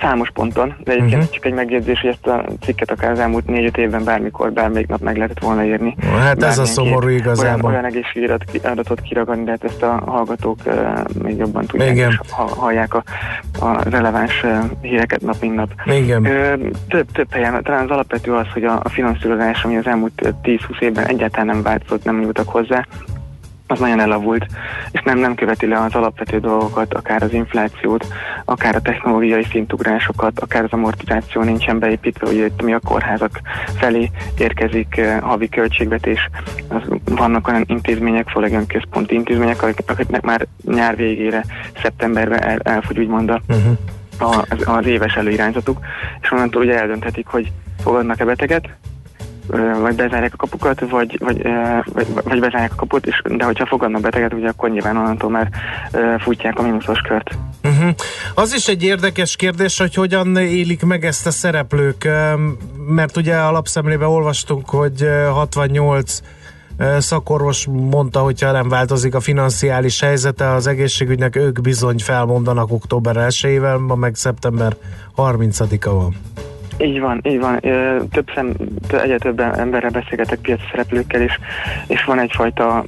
[0.00, 1.34] Számos ponton, de egyébként uh-huh.
[1.34, 5.00] csak egy megjegyzés, hogy ezt a cikket akár az elmúlt négy-öt évben bármikor, bármelyik nap
[5.00, 5.96] meg lehetett volna írni.
[6.18, 7.70] Hát ez a szomorú igazából.
[7.70, 10.74] Olyan, olyan egészségügyi adat- adatot kiragadni, de hát ezt a hallgatók uh,
[11.22, 12.10] még jobban tudják, Igen.
[12.10, 13.02] és ha, hallják a,
[13.60, 15.70] a releváns uh, híreket nap, mint nap.
[15.84, 16.24] Igen.
[16.24, 16.54] Ö,
[16.88, 20.28] több, több helyen, talán az alapvető az, hogy a, a finanszírozás, ami az elmúlt ö,
[20.42, 22.86] 10-20 évben egyáltalán nem változott, nem nyújtak hozzá,
[23.70, 24.46] az nagyon elavult,
[24.92, 28.06] és nem, nem követi le az alapvető dolgokat, akár az inflációt,
[28.44, 33.40] akár a technológiai szintugrásokat, akár az amortizáció nincsen beépítve, ugye itt ami a kórházak
[33.78, 36.28] felé érkezik eh, havi költségvetés,
[36.68, 41.44] az, vannak olyan intézmények, főleg olyan központi intézmények, akik- akiknek már nyár végére,
[41.82, 44.44] szeptemberben el, elfogy úgymond a, Uh-huh.
[44.48, 45.78] az, az éves előirányzatuk,
[46.20, 47.52] és onnantól ugye eldönthetik, hogy
[47.82, 48.68] fogadnak-e beteget,
[49.80, 51.42] vagy bezárják a kapukat, vagy, vagy,
[51.92, 55.48] vagy, vagy bezárják a kaput, és, de hogyha fogadnak beteget, ugye akkor nyilván onnantól már
[56.18, 57.30] futják a mínuszos kört.
[57.64, 57.94] Uh-huh.
[58.34, 62.08] Az is egy érdekes kérdés, hogy hogyan élik meg ezt a szereplők,
[62.88, 66.20] mert ugye a lapszemlébe olvastunk, hogy ö, 68
[66.76, 73.16] ö, szakorvos mondta, hogyha nem változik a financiális helyzete az egészségügynek, ők bizony felmondanak október
[73.18, 74.76] 1-ével, ma meg szeptember
[75.16, 76.14] 30-a van.
[76.82, 77.60] Így van, így van.
[78.10, 78.52] Több szem,
[78.90, 81.38] egyre több emberrel beszélgetek piaci szereplőkkel is,
[81.86, 82.84] és van egyfajta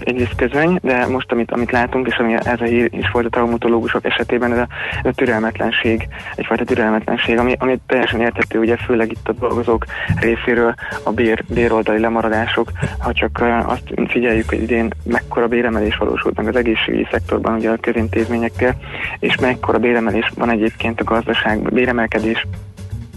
[0.00, 3.28] egyrészt közöny, de most amit, amit látunk, és ami ez a hír is volt a
[3.28, 4.66] traumatológusok esetében, ez a,
[5.02, 9.84] ez a türelmetlenség, egyfajta türelmetlenség, ami, ami teljesen értető, ugye főleg itt a dolgozók
[10.20, 10.74] részéről
[11.04, 16.56] a bér, béroldali lemaradások, ha csak azt figyeljük, hogy idén mekkora béremelés valósult meg az
[16.56, 18.76] egészségügyi szektorban, ugye a közintézményekkel,
[19.18, 22.46] és mekkora béremelés van egyébként a gazdaságban, béremelkedés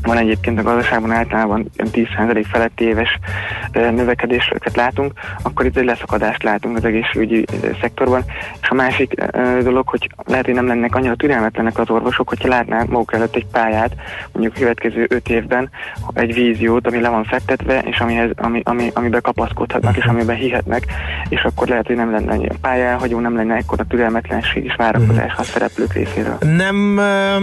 [0.02, 3.20] van egyébként a gazdaságban általában ilyen 10% feletti éves
[3.72, 7.46] növekedéseket látunk, akkor itt egy leszakadást látunk az egészségügyi
[7.82, 8.24] szektorban.
[8.62, 9.14] És a másik
[9.64, 13.46] dolog, hogy lehet, hogy nem lennek annyira türelmetlenek az orvosok, hogyha látnák maguk előtt egy
[13.52, 13.96] pályát,
[14.32, 15.70] mondjuk a következő 5 évben,
[16.14, 20.86] egy víziót, ami le van fektetve, és amihez, ami, ami, amiben kapaszkodhatnak, és amiben hihetnek,
[21.30, 25.44] és akkor lehet, hogy nem lenne annyi pályáhagyó, nem lenne ekkora türelmetlenség és várakozás a
[25.44, 26.38] szereplők részéről.
[26.40, 27.36] Nem ö,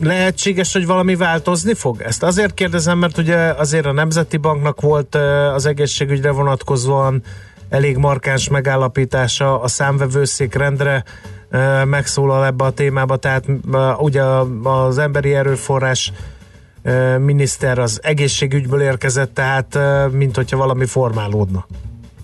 [0.00, 2.00] lehetséges, hogy valami változni fog?
[2.02, 5.14] Ezt azért kérdezem, mert ugye azért a Nemzeti Banknak volt
[5.54, 7.22] az egészségügyre vonatkozóan
[7.68, 11.04] elég markáns megállapítása, a számvevőszék rendre
[11.84, 13.44] megszólal ebbe a témába, tehát
[13.98, 14.22] ugye
[14.62, 16.12] az emberi erőforrás
[17.18, 19.78] miniszter az egészségügyből érkezett, tehát
[20.12, 21.66] mint hogyha valami formálódna.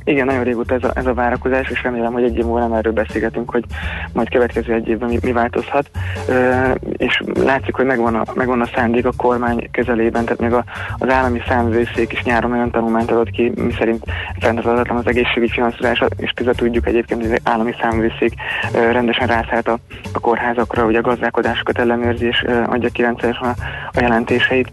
[0.04, 2.72] Igen, nagyon régóta ez a, ez a várakozás, és remélem, hogy egy év múlva nem
[2.72, 3.64] erről beszélgetünk, hogy
[4.12, 5.90] majd következő egy évben mi, mi változhat.
[6.28, 10.64] Ö, és látszik, hogy megvan a, megvan a szándék a kormány közelében, tehát még a,
[10.98, 14.04] az állami számvőszék is nyáron olyan tanulmányt adott ki, mi szerint
[14.38, 18.34] fenntarthatatlan az egészségügy finanszírozása, és között tudjuk egyébként, hogy az állami számvőszék
[18.74, 19.78] ö, rendesen rászállt a,
[20.12, 23.54] a kórházakra, hogy a gazdálkodásokat ellenőrzi, és ö, adja ki rendszeresen a,
[23.92, 24.72] a jelentéseit.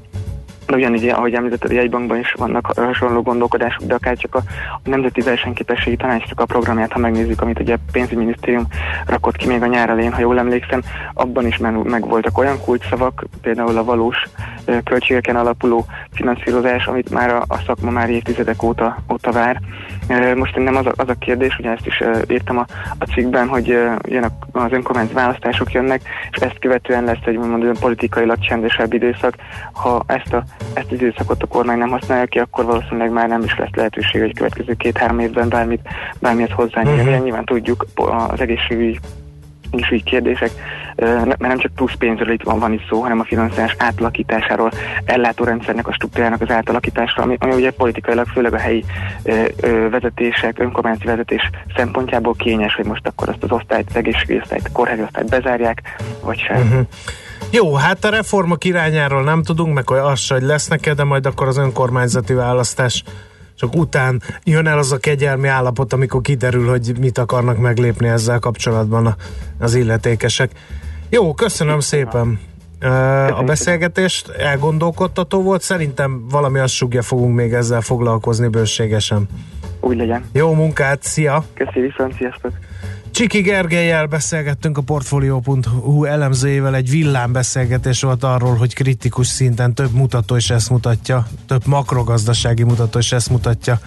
[0.75, 4.41] Ugyanígy, ahogy említetted, a jegybankban is vannak hasonló gondolkodások, de akár csak a,
[4.83, 8.67] a Nemzeti Versenyképességi Tanácsnak a programját, ha megnézzük, amit ugye pénzügyminisztérium
[9.05, 10.81] rakott ki még a nyár elején, ha jól emlékszem,
[11.13, 14.23] abban is meg, meg voltak olyan kulcsszavak, például a valós
[14.83, 19.61] költségeken alapuló finanszírozás, amit már a, a szakma már évtizedek óta, óta vár.
[20.35, 22.65] Most nem az a, az a kérdés, ugye ezt is írtam a,
[22.99, 23.67] a cikkben, hogy
[24.07, 29.35] jön a- az önkormányzati választások jönnek, és ezt követően lesz egy olyan politikailag csendesebb időszak.
[29.73, 30.43] Ha ezt, a,
[30.73, 34.21] ezt az időszakot a kormány nem használja ki, akkor valószínűleg már nem is lesz lehetőség,
[34.21, 35.81] hogy következő két-három évben bármit,
[36.19, 37.01] bármihez hozzányúlni.
[37.01, 37.23] Uh-huh.
[37.23, 38.99] Nyilván tudjuk, az egészségügyi
[39.71, 40.51] és így kérdések,
[40.95, 44.71] mert nem csak plusz pénzről itt van, van is szó, hanem a finanszírozás átalakításáról,
[45.05, 48.85] ellátórendszernek a struktúrának az átalakításról, ami, ami ugye politikailag főleg a helyi
[49.89, 55.01] vezetések, önkormányzati vezetés szempontjából kényes, hogy most akkor azt az osztályt, az egészségügyi osztályt, kórházi
[55.01, 55.81] osztályt bezárják,
[56.23, 56.61] vagy sem.
[56.61, 56.87] Uh-huh.
[57.51, 61.47] Jó, hát a reformok irányáról nem tudunk, meg az se, hogy lesznek de majd akkor
[61.47, 63.03] az önkormányzati választás
[63.55, 68.39] csak után jön el az a kegyelmi állapot, amikor kiderül, hogy mit akarnak meglépni ezzel
[68.39, 69.15] kapcsolatban
[69.59, 70.51] az illetékesek.
[71.09, 72.39] Jó, köszönöm szépen
[73.29, 79.27] a beszélgetést, elgondolkodtató volt, szerintem valami azt sugja fogunk még ezzel foglalkozni bőségesen.
[79.79, 80.25] Úgy legyen.
[80.33, 81.45] Jó munkát, szia!
[81.53, 82.51] Köszi, viszont, sziasztok!
[83.21, 89.91] Csiki Gergelyel beszélgettünk a Portfolio.hu elemzőjével, egy villám beszélgetés volt arról, hogy kritikus szinten több
[89.91, 93.79] mutató is ezt mutatja, több makrogazdasági mutató is ezt mutatja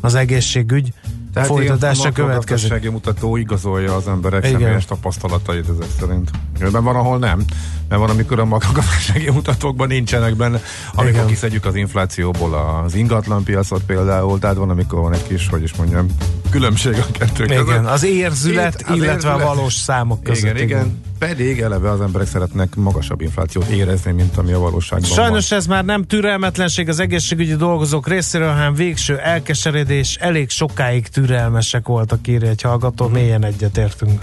[0.00, 0.92] az egészségügy.
[1.34, 2.34] Tehát Folytatása következik.
[2.36, 4.60] makrogazdasági mutató igazolja az emberek Igen.
[4.60, 6.30] személyes tapasztalatait ezek szerint.
[6.58, 7.44] Mert van, ahol nem.
[7.88, 10.60] Mert van, amikor a makrogazdasági mutatókban nincsenek benne,
[10.94, 11.26] amikor Igen.
[11.26, 15.74] kiszedjük az inflációból az ingatlan piacot például, tehát van, amikor van egy kis, hogy is
[15.74, 16.06] mondjam,
[16.50, 17.66] különbség a kettő között.
[17.68, 20.44] Igen, az érzület, Itt az illetve a érzület- valós számok között.
[20.44, 21.02] Igen, igen.
[21.18, 25.84] Pedig eleve az emberek szeretnek magasabb inflációt érezni, mint ami a valóságban Sajnos ez már
[25.84, 30.16] nem türelmetlenség az egészségügyi dolgozók részéről, hanem végső elkeseredés.
[30.20, 34.22] Elég sokáig türelmesek voltak, írja egy hallgató, mélyen egyetértünk.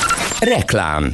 [0.41, 1.13] Reklám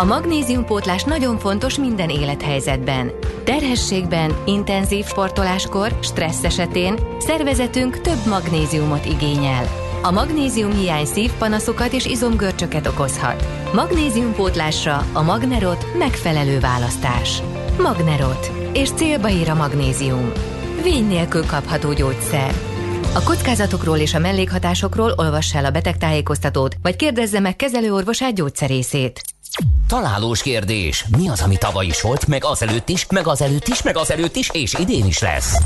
[0.00, 3.12] A magnéziumpótlás nagyon fontos minden élethelyzetben.
[3.44, 9.64] Terhességben, intenzív sportoláskor, stressz esetén szervezetünk több magnéziumot igényel.
[10.02, 13.44] A magnézium hiány szívpanaszokat és izomgörcsöket okozhat.
[13.74, 17.42] Magnéziumpótlásra a Magnerot megfelelő választás.
[17.78, 18.50] Magnerot.
[18.72, 20.32] És célba ír a magnézium.
[20.82, 22.54] Vény nélkül kapható gyógyszer.
[23.14, 29.20] A kockázatokról és a mellékhatásokról olvass el a betegtájékoztatót, vagy kérdezze meg kezelőorvosát gyógyszerészét.
[29.88, 31.04] Találós kérdés.
[31.16, 34.50] Mi az, ami tavaly is volt, meg azelőtt is, meg azelőtt is, meg azelőtt is,
[34.52, 35.58] és idén is lesz?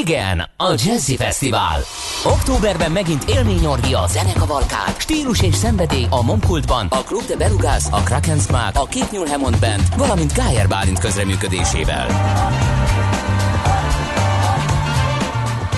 [0.00, 1.80] Igen, a Jazzy Fesztivál.
[2.24, 8.38] Októberben megint élményorgia, zenekavalkád, stílus és szenvedély a Momkultban, a Club de Belugas, a Kraken
[8.38, 12.77] Smack, a Két Hammond Band, valamint Gájer Bálint közreműködésével.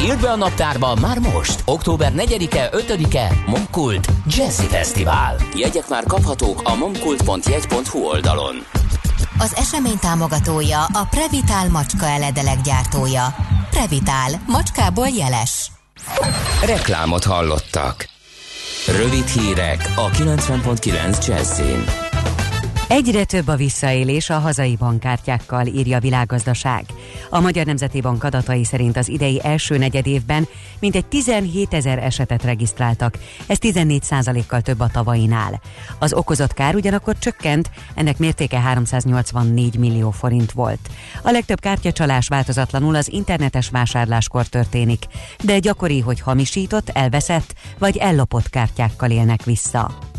[0.04, 1.62] Írd be a naptárba már most!
[1.64, 5.36] Október 4-e, 5-e Momkult Jazzy Fesztivál.
[5.54, 8.56] Jegyek már kaphatók a momkult.jegy.hu oldalon.
[9.38, 13.34] Az esemény támogatója a Previtál macska eledelek gyártója.
[13.70, 15.70] Previtál, macskából jeles.
[16.64, 18.08] Reklámot hallottak.
[18.86, 22.09] Rövid hírek a 90.9 Jazzin.
[22.90, 26.84] Egyre több a visszaélés a hazai bankkártyákkal, írja a világgazdaság.
[27.30, 30.48] A Magyar Nemzeti Bank adatai szerint az idei első negyedévben
[30.80, 34.02] mintegy 17 ezer esetet regisztráltak, ez 14
[34.46, 35.60] kal több a tavainál.
[35.98, 40.88] Az okozott kár ugyanakkor csökkent, ennek mértéke 384 millió forint volt.
[41.22, 45.04] A legtöbb kártyacsalás változatlanul az internetes vásárláskor történik,
[45.44, 50.09] de gyakori, hogy hamisított, elveszett vagy ellopott kártyákkal élnek vissza.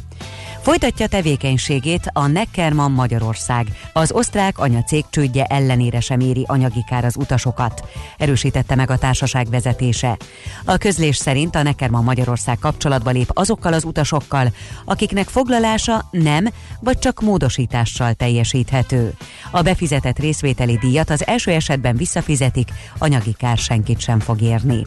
[0.62, 3.68] Folytatja tevékenységét a Neckermann Magyarország.
[3.94, 7.84] Az osztrák anyacég csődje ellenére sem éri anyagi kár az utasokat,
[8.18, 10.18] erősítette meg a társaság vezetése.
[10.66, 14.54] A közlés szerint a Neckermann Magyarország kapcsolatba lép azokkal az utasokkal,
[14.86, 16.48] akiknek foglalása nem
[16.80, 19.14] vagy csak módosítással teljesíthető.
[19.52, 24.86] A befizetett részvételi díjat az első esetben visszafizetik, anyagi kár senkit sem fog érni.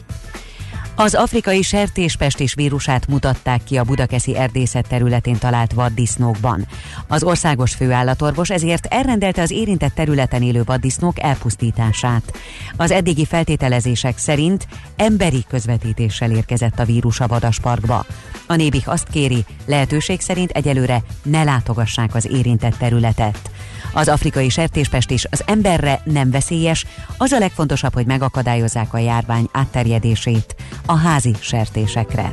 [0.97, 6.67] Az afrikai sertéspestis vírusát mutatták ki a budakeszi erdészet területén talált vaddisznókban.
[7.07, 12.37] Az országos főállatorvos ezért elrendelte az érintett területen élő vaddisznók elpusztítását.
[12.77, 18.05] Az eddigi feltételezések szerint emberi közvetítéssel érkezett a vírus a vadasparkba.
[18.47, 23.49] A nébik azt kéri, lehetőség szerint egyelőre ne látogassák az érintett területet.
[23.93, 26.85] Az afrikai sertéspestis az emberre nem veszélyes,
[27.17, 30.55] az a legfontosabb, hogy megakadályozzák a járvány átterjedését
[30.85, 32.31] a házi sertésekre.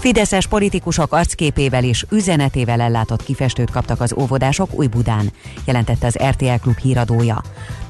[0.00, 5.32] Fideszes politikusok arcképével és üzenetével ellátott kifestőt kaptak az óvodások Újbudán,
[5.64, 7.42] jelentette az RTL Klub híradója.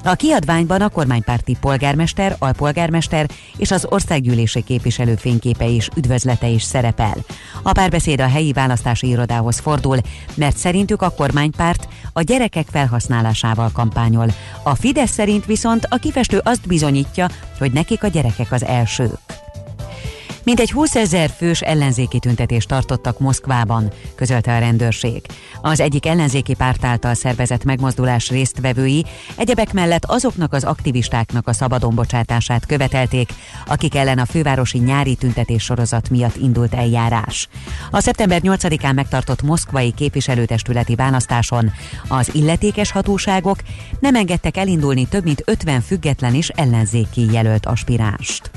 [0.04, 7.16] A kiadványban a kormánypárti polgármester, alpolgármester és az országgyűlési képviselő fényképe és üdvözlete is szerepel.
[7.62, 9.98] A párbeszéd a helyi választási irodához fordul,
[10.34, 14.26] mert szerintük a kormánypárt a gyerekek felhasználásával kampányol.
[14.62, 17.28] A Fidesz szerint viszont a kifestő azt bizonyítja,
[17.58, 19.49] hogy nekik a gyerekek az elsők.
[20.50, 25.22] Mintegy 20 ezer fős ellenzéki tüntetést tartottak Moszkvában, közölte a rendőrség.
[25.60, 29.04] Az egyik ellenzéki párt által szervezett megmozdulás résztvevői
[29.36, 33.32] egyebek mellett azoknak az aktivistáknak a szabadon bocsátását követelték,
[33.66, 37.48] akik ellen a fővárosi nyári tüntetés sorozat miatt indult eljárás.
[37.90, 41.72] A szeptember 8-án megtartott moszkvai képviselőtestületi választáson
[42.08, 43.58] az illetékes hatóságok
[44.00, 48.50] nem engedtek elindulni több mint 50 független és ellenzéki jelölt aspiránst.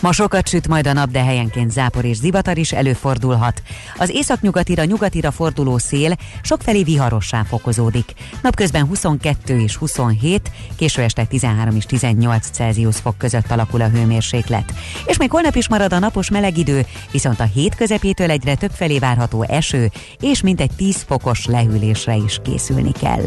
[0.00, 3.62] Ma sokat süt majd a nap, de helyenként zápor és zivatar is előfordulhat.
[3.96, 8.12] Az északnyugatira nyugatira forduló szél sokfelé viharossá fokozódik.
[8.42, 14.72] Napközben 22 és 27, késő este 13 és 18 Celsius fok között alakul a hőmérséklet.
[15.06, 18.72] És még holnap is marad a napos meleg idő, viszont a hét közepétől egyre több
[18.72, 19.90] felé várható eső,
[20.20, 23.22] és mintegy 10 fokos lehűlésre is készülni kell.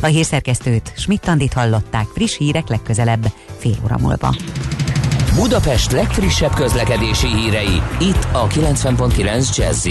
[0.00, 3.26] A hírszerkesztőt Schmidt-Tandit hallották friss hírek legközelebb
[3.58, 4.34] fél óra múlva.
[5.34, 9.88] Budapest legfrissebb közlekedési hírei, itt a 90.9 jazz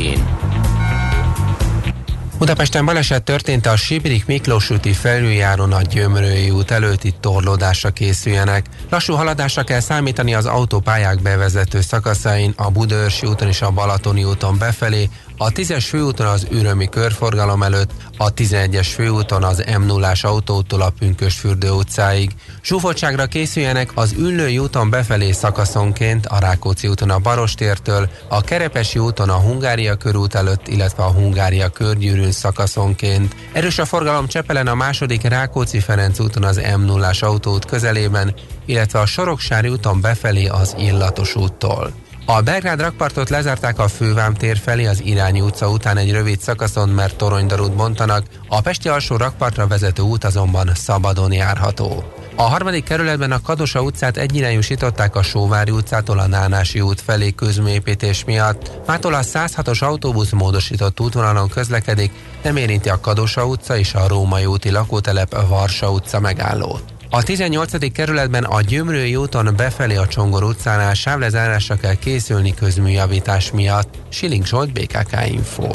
[2.37, 8.65] Budapesten baleset történt a Sibrik Miklós úti felüljáron a Gyömrői út előtt, itt torlódásra készüljenek.
[8.89, 14.57] Lassú haladásra kell számítani az autópályák bevezető szakaszain, a Budaörsi úton és a Balatoni úton
[14.57, 20.81] befelé, a 10-es főúton az ürömi körforgalom előtt, a 11-es főúton az m 0 autótól
[20.81, 22.31] a Pünkös fürdő utcáig.
[22.63, 29.29] Zsúfoltságra készüljenek az Üllői úton befelé szakaszonként, a Rákóczi úton a Barostértől, a Kerepesi úton
[29.29, 33.35] a Hungária körút előtt, illetve a Hungária körgyűrűn szakaszonként.
[33.51, 38.35] Erős a forgalom Csepelen a második Rákóczi-Ferenc úton az m 0 autót közelében,
[38.65, 42.02] illetve a Soroksári úton befelé az Illatos úttól.
[42.25, 46.89] A Belgrád rakpartot lezárták a Fővám tér felé az Irányi utca után egy rövid szakaszon,
[46.89, 52.03] mert toronydarút bontanak, a Pesti alsó rakpartra vezető út azonban szabadon járható.
[52.35, 58.23] A harmadik kerületben a Kadosa utcát egyirányúsították a Sóvári utcától a Nánási út felé közműépítés
[58.23, 58.71] miatt.
[58.87, 62.11] Mától a 106-os autóbusz módosított útvonalon közlekedik,
[62.43, 66.92] nem érinti a Kadosa utca és a Római úti lakótelep Varsa utca megállót.
[67.15, 67.91] A 18.
[67.91, 73.95] kerületben a Gyömrői úton befelé a Csongor utcánál sávlezárásra kell készülni közműjavítás miatt.
[74.09, 75.69] Siling Zsolt, BKK Info.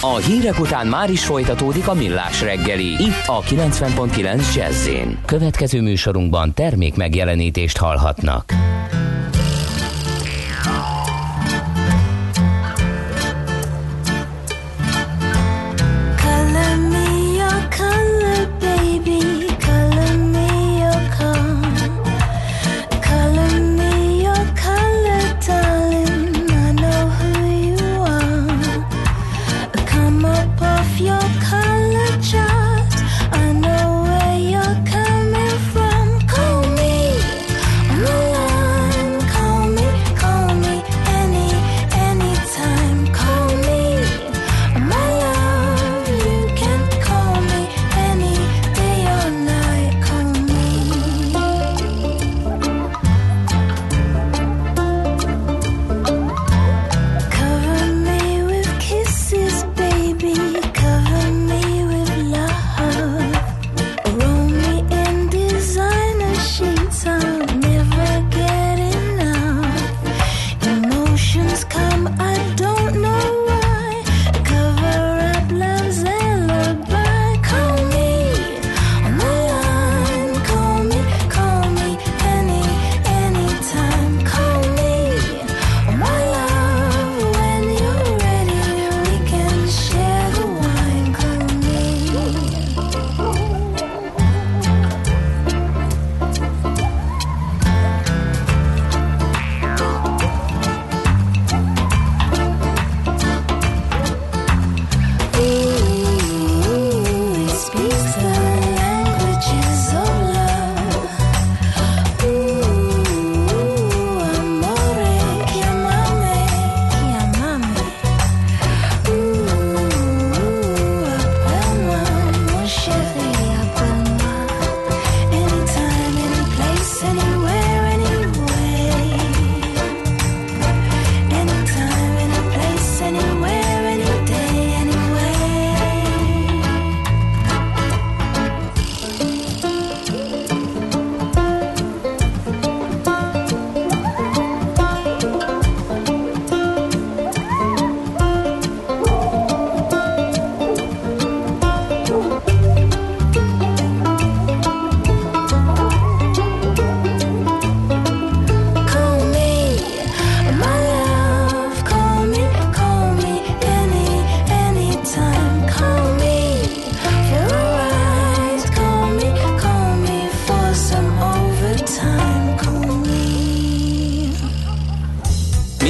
[0.00, 4.88] A hírek után már is folytatódik a millás reggeli, itt a 90.9 jazz
[5.24, 8.67] Következő műsorunkban termék megjelenítést hallhatnak.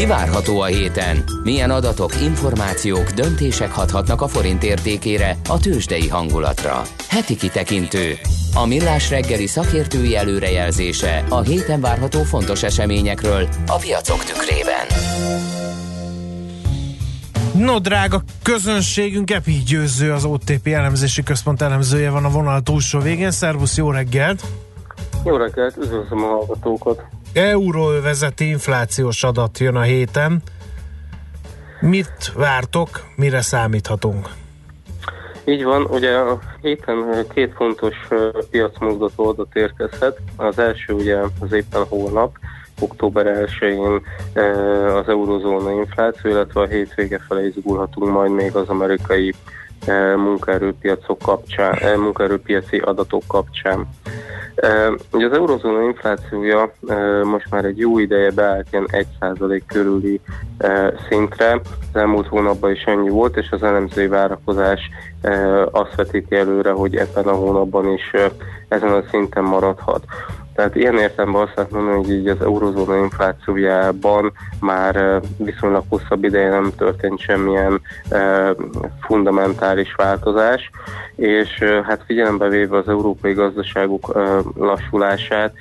[0.08, 1.24] Várható a héten?
[1.42, 6.82] Milyen adatok, információk, döntések hathatnak a forint értékére, a tőzsdei hangulatra?
[7.08, 8.14] Heti kitekintő.
[8.54, 14.86] A millás reggeli szakértői előrejelzése a héten várható fontos eseményekről a piacok tükrében.
[17.54, 23.30] No, drága közönségünk, Epi Győző, az OTP elemzési központ elemzője van a vonal túlsó végén.
[23.30, 24.42] Szervusz, jó reggelt!
[25.24, 27.17] Jó reggelt, üdvözlöm a hallgatókat!
[27.32, 30.42] Euróvezeti inflációs adat jön a héten.
[31.80, 34.28] Mit vártok, mire számíthatunk?
[35.44, 40.18] Így van, ugye a héten két fontos ö, piacmozgató adat érkezhet.
[40.36, 42.36] Az első ugye az éppen holnap,
[42.80, 44.02] október 1-én
[44.32, 44.42] ö,
[44.96, 49.34] az eurozóna infláció, illetve a hétvége felé izgulhatunk majd még az amerikai
[50.16, 53.88] munkaerőpiacok kapcsán, munkaerőpiaci adatok kapcsán.
[55.12, 56.72] Ugye az eurozóna inflációja
[57.22, 58.88] most már egy jó ideje beállt ilyen
[59.20, 60.20] 1% körüli
[61.08, 61.52] szintre.
[61.52, 64.80] Az elmúlt hónapban is ennyi volt, és az elemzői várakozás
[65.70, 68.12] azt vetíti előre, hogy ebben a hónapban is
[68.68, 70.04] ezen a szinten maradhat.
[70.58, 76.48] Tehát ilyen értelemben azt lehet mondani, hogy így az eurozóna inflációjában már viszonylag hosszabb ideje
[76.48, 77.80] nem történt semmilyen
[79.00, 80.70] fundamentális változás,
[81.16, 84.12] és hát figyelembe véve az európai gazdaságok
[84.56, 85.54] lassulását,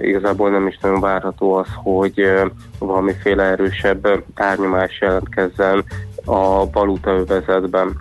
[0.00, 2.32] igazából nem is nagyon várható az, hogy
[2.78, 5.84] valamiféle erősebb árnyomás jelentkezzen
[6.24, 7.98] a valutaövezetben.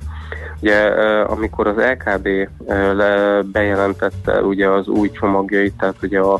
[0.62, 0.78] Ugye
[1.26, 2.28] amikor az LKB
[2.68, 6.40] le bejelentette ugye az új csomagjait, tehát ugye a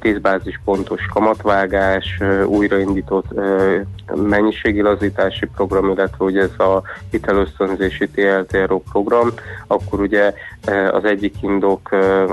[0.00, 3.26] 10 bázispontos kamatvágás, újraindított
[4.14, 9.28] mennyiségi lazítási program, illetve ugye ez a hitelösztönzési TLTRO program,
[9.66, 10.34] akkor ugye
[10.92, 11.88] az egyik indok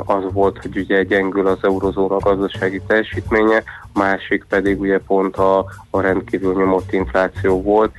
[0.06, 3.64] az volt, hogy ugye gyengül az eurozóna gazdasági teljesítménye,
[3.94, 7.92] a másik pedig ugye pont a, a rendkívül nyomott infláció volt,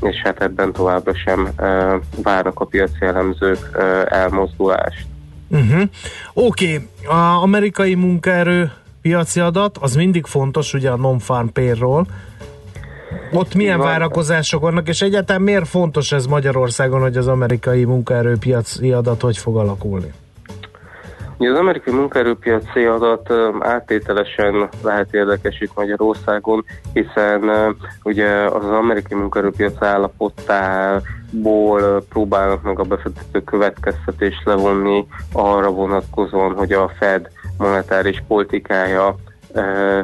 [0.00, 1.48] és hát ebben továbbra sem
[2.22, 3.78] várnak a piaci elemzők
[4.08, 5.06] elmozdulást.
[5.50, 5.82] Uh-huh.
[6.32, 6.88] Oké, okay.
[7.18, 12.04] a amerikai munkaerő piaci adat, az mindig fontos, ugye a non-farm payroll.
[13.32, 13.86] Ott milyen van.
[13.86, 19.56] várakozások vannak, és egyáltalán miért fontos ez Magyarországon, hogy az amerikai munkaerőpiaci adat hogy fog
[19.56, 20.12] alakulni?
[21.38, 31.02] Az amerikai munkaerőpiaci adat áttételesen lehet érdekes itt Magyarországon, hiszen ugye az amerikai munkaerőpiac állapotából
[32.08, 37.28] próbálnak meg a befektető következtetést levonni arra vonatkozóan, hogy a Fed
[37.58, 39.14] monetáris politikája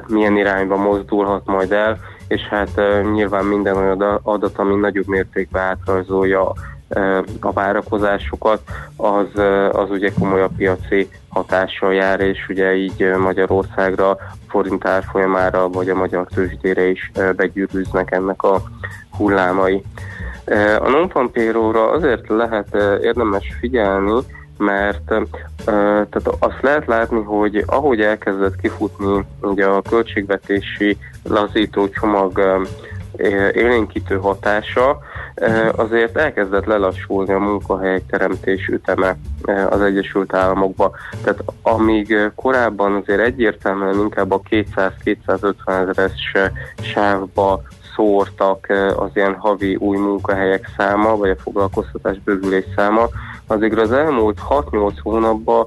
[0.06, 1.98] milyen irányba mozdulhat majd el,
[2.28, 2.80] és hát
[3.12, 6.52] nyilván minden olyan adat, ami nagyobb mértékben átrajzolja
[7.40, 8.62] a várakozásokat,
[8.96, 9.40] az,
[9.72, 14.16] az ugye komolyabb piaci hatással jár, és ugye így Magyarországra,
[14.48, 18.62] forint árfolyamára, vagy a magyar tőzsdére is begyűrűznek ennek a
[19.16, 19.82] hullámai.
[20.78, 21.30] A non
[21.74, 24.12] azért lehet érdemes figyelni,
[24.58, 32.66] mert tehát azt lehet látni, hogy ahogy elkezdett kifutni ugye a költségvetési lazító csomag
[33.52, 34.98] élénkítő hatása,
[35.76, 39.16] azért elkezdett lelassulni a munkahelyek teremtés üteme
[39.70, 40.90] az Egyesült Államokba.
[41.22, 46.32] Tehát amíg korábban azért egyértelműen inkább a 200-250 ezeres
[46.80, 47.62] sávba
[47.94, 48.66] szórtak
[48.96, 53.08] az ilyen havi új munkahelyek száma, vagy a foglalkoztatás bővülés száma,
[53.50, 55.66] azért az elmúlt 6-8 hónapban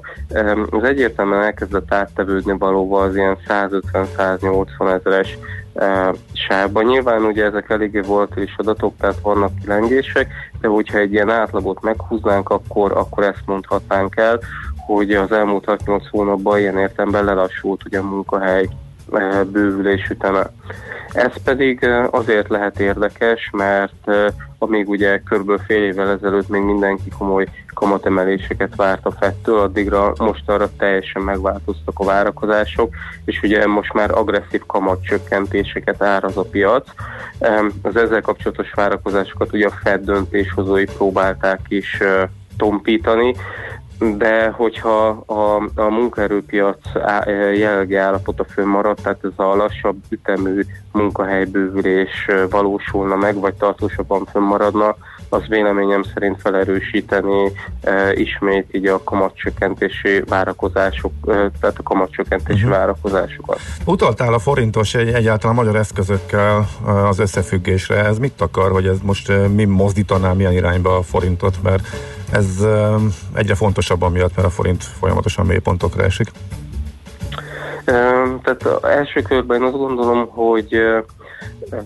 [0.70, 5.38] az egyértelműen elkezdett áttevődni valóban az ilyen 150-180 ezeres
[6.32, 6.84] sávban.
[6.84, 12.50] Nyilván ugye ezek eléggé volatilis adatok, tehát vannak kilengések, de hogyha egy ilyen átlagot meghúznánk,
[12.50, 14.40] akkor, akkor ezt mondhatnánk el,
[14.86, 18.68] hogy az elmúlt 6-8 hónapban ilyen értelemben lelassult ugye a munkahely
[19.50, 20.50] bővülés üteme.
[21.12, 25.60] Ez pedig e, azért lehet érdekes, mert e, amíg ugye kb.
[25.66, 31.98] fél évvel ezelőtt még mindenki komoly kamatemeléseket várt a fettől, addigra most arra teljesen megváltoztak
[31.98, 32.94] a várakozások,
[33.24, 36.88] és ugye most már agresszív kamatcsökkentéseket áraz a piac.
[37.82, 41.98] Az ezzel kapcsolatos várakozásokat ugye a Fed döntéshozói próbálták is
[42.56, 43.34] tompítani,
[44.10, 46.78] de hogyha a, a munkaerőpiac
[47.54, 50.62] jelenlegi állapota fönnmarad, tehát ez a lassabb ütemű
[50.92, 54.96] munkahelybővülés valósulna meg, vagy tartósabban fönnmaradna,
[55.32, 62.78] az véleményem szerint felerősíteni e, ismét így a kamatcsökkentési várakozások, e, tehát a kamatcsökkentési uh-huh.
[62.78, 63.60] várakozásokat.
[63.84, 68.04] Utaltál a forintos egy, egyáltalán magyar eszközökkel eh, az összefüggésre.
[68.04, 71.86] Ez mit akar, hogy ez most eh, mi mozdítaná milyen irányba a forintot, mert
[72.32, 72.94] ez eh,
[73.34, 76.28] egyre fontosabb amiatt, mert a forint folyamatosan mélypontokra esik.
[77.84, 77.92] E,
[78.42, 81.04] tehát első körben azt gondolom, hogy e,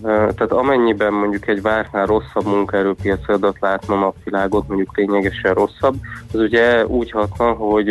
[0.01, 5.95] tehát amennyiben mondjuk egy vártnál rosszabb munkaerőpiaci adat látna napvilágot, mondjuk lényegesen rosszabb,
[6.33, 7.89] az ugye úgy hatna, hogy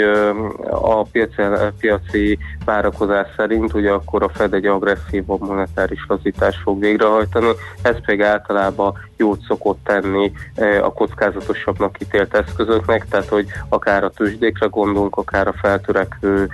[0.71, 1.43] a piaci,
[1.81, 7.51] piaci várakozás szerint ugye akkor a Fed egy agresszívabb monetáris lazítást fog végrehajtani,
[7.83, 10.33] ez pedig általában jót szokott tenni
[10.83, 16.49] a kockázatosabbnak ítélt eszközöknek, tehát hogy akár a tőzsdékre gondolunk, akár a feltörekvő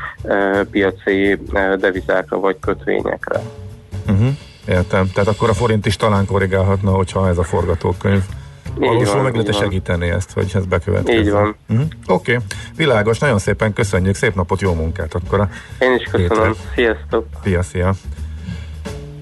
[0.71, 1.39] piaci
[1.79, 3.41] devizákra vagy kötvényekre.
[4.09, 4.29] Uh-huh.
[4.69, 5.11] Értem.
[5.13, 8.23] Tehát akkor a forint is talán korrigálhatna, hogyha ez a forgatókönyv
[8.75, 11.23] valósul, meg lehet segíteni ezt, hogy ez bekövetkezzen.
[11.23, 11.57] Így van.
[11.69, 11.87] Uh-huh.
[12.07, 12.47] Oké, okay.
[12.77, 15.49] világos, nagyon szépen köszönjük, szép napot, jó munkát akkor a
[15.79, 16.29] Én is köszönöm.
[16.29, 16.53] hétre.
[16.75, 17.27] Sziasztok!
[17.43, 17.95] Szia, szia!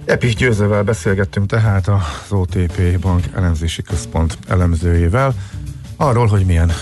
[0.05, 5.35] Epis Győzővel beszélgettünk tehát az OTP Bank elemzési központ elemzőjével
[5.97, 6.73] arról, hogy milyen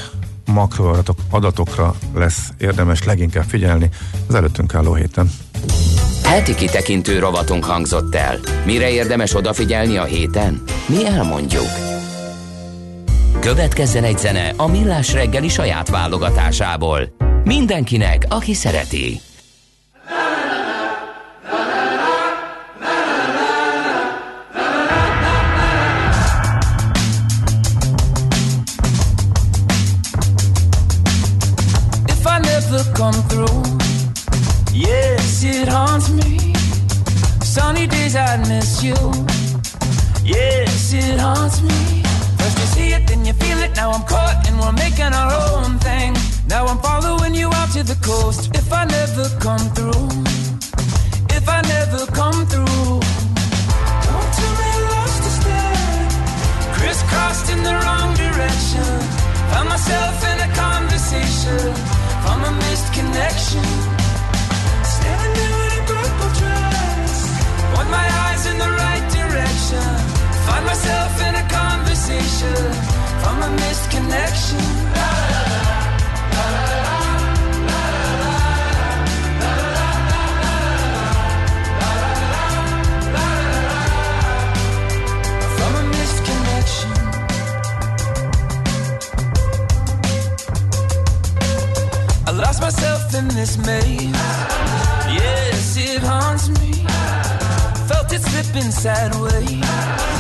[0.46, 3.88] makroadatok adatokra lesz érdemes leginkább figyelni
[4.28, 5.30] az előttünk álló héten.
[6.28, 8.38] Heti kitekintő rovatunk hangzott el.
[8.64, 10.62] Mire érdemes odafigyelni a héten?
[10.86, 11.68] Mi elmondjuk.
[13.40, 17.00] Következzen egy zene a Millás reggeli saját válogatásából.
[17.44, 19.20] Mindenkinek, aki szereti.
[38.58, 38.98] Miss you,
[40.24, 42.02] yes, it haunts me.
[42.38, 43.72] First you see it, then you feel it.
[43.76, 46.10] Now I'm caught and we're making our own thing.
[46.48, 48.42] Now I'm following you out to the coast.
[48.60, 50.06] If I never come through,
[51.38, 52.90] if I never come through,
[54.06, 56.06] don't tell me lost a step.
[56.76, 58.90] Crisscrossed in the wrong direction.
[59.52, 61.62] Found myself in a conversation
[62.24, 63.66] from a missed connection.
[64.96, 67.12] Standing in a purple dress.
[67.76, 68.27] Want my eyes
[70.58, 72.72] Find myself in a conversation
[73.22, 74.58] from a missed connection.
[85.56, 86.92] From a missed connection.
[92.26, 94.12] I lost myself in this maze.
[95.06, 96.72] Yes, it haunts me.
[97.86, 100.17] Felt it slipping sideways.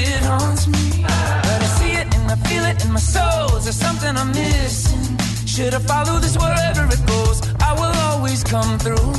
[0.00, 1.02] It haunts me.
[1.02, 3.56] But I see it and I feel it in my soul.
[3.56, 5.18] Is there something I'm missing?
[5.44, 7.42] Should I follow this wherever it goes?
[7.60, 9.10] I will always come through.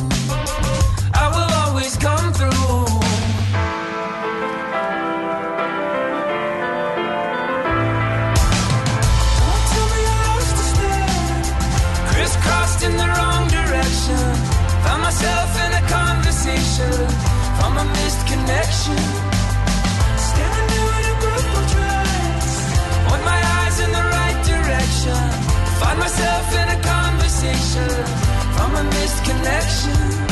[1.14, 2.86] I will always come through.
[12.12, 14.24] Crisscrossed in the wrong direction.
[14.86, 16.96] Found myself in a conversation
[17.60, 19.29] from a missed connection.
[25.90, 27.90] Find myself in a conversation
[28.54, 30.29] from a missed connection.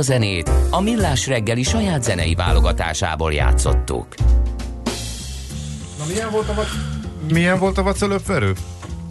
[0.00, 4.06] A zenét a Millás reggeli saját zenei válogatásából játszottuk.
[5.98, 6.66] Na milyen volt a vac...
[7.32, 8.52] Milyen volt a vacelöpverő?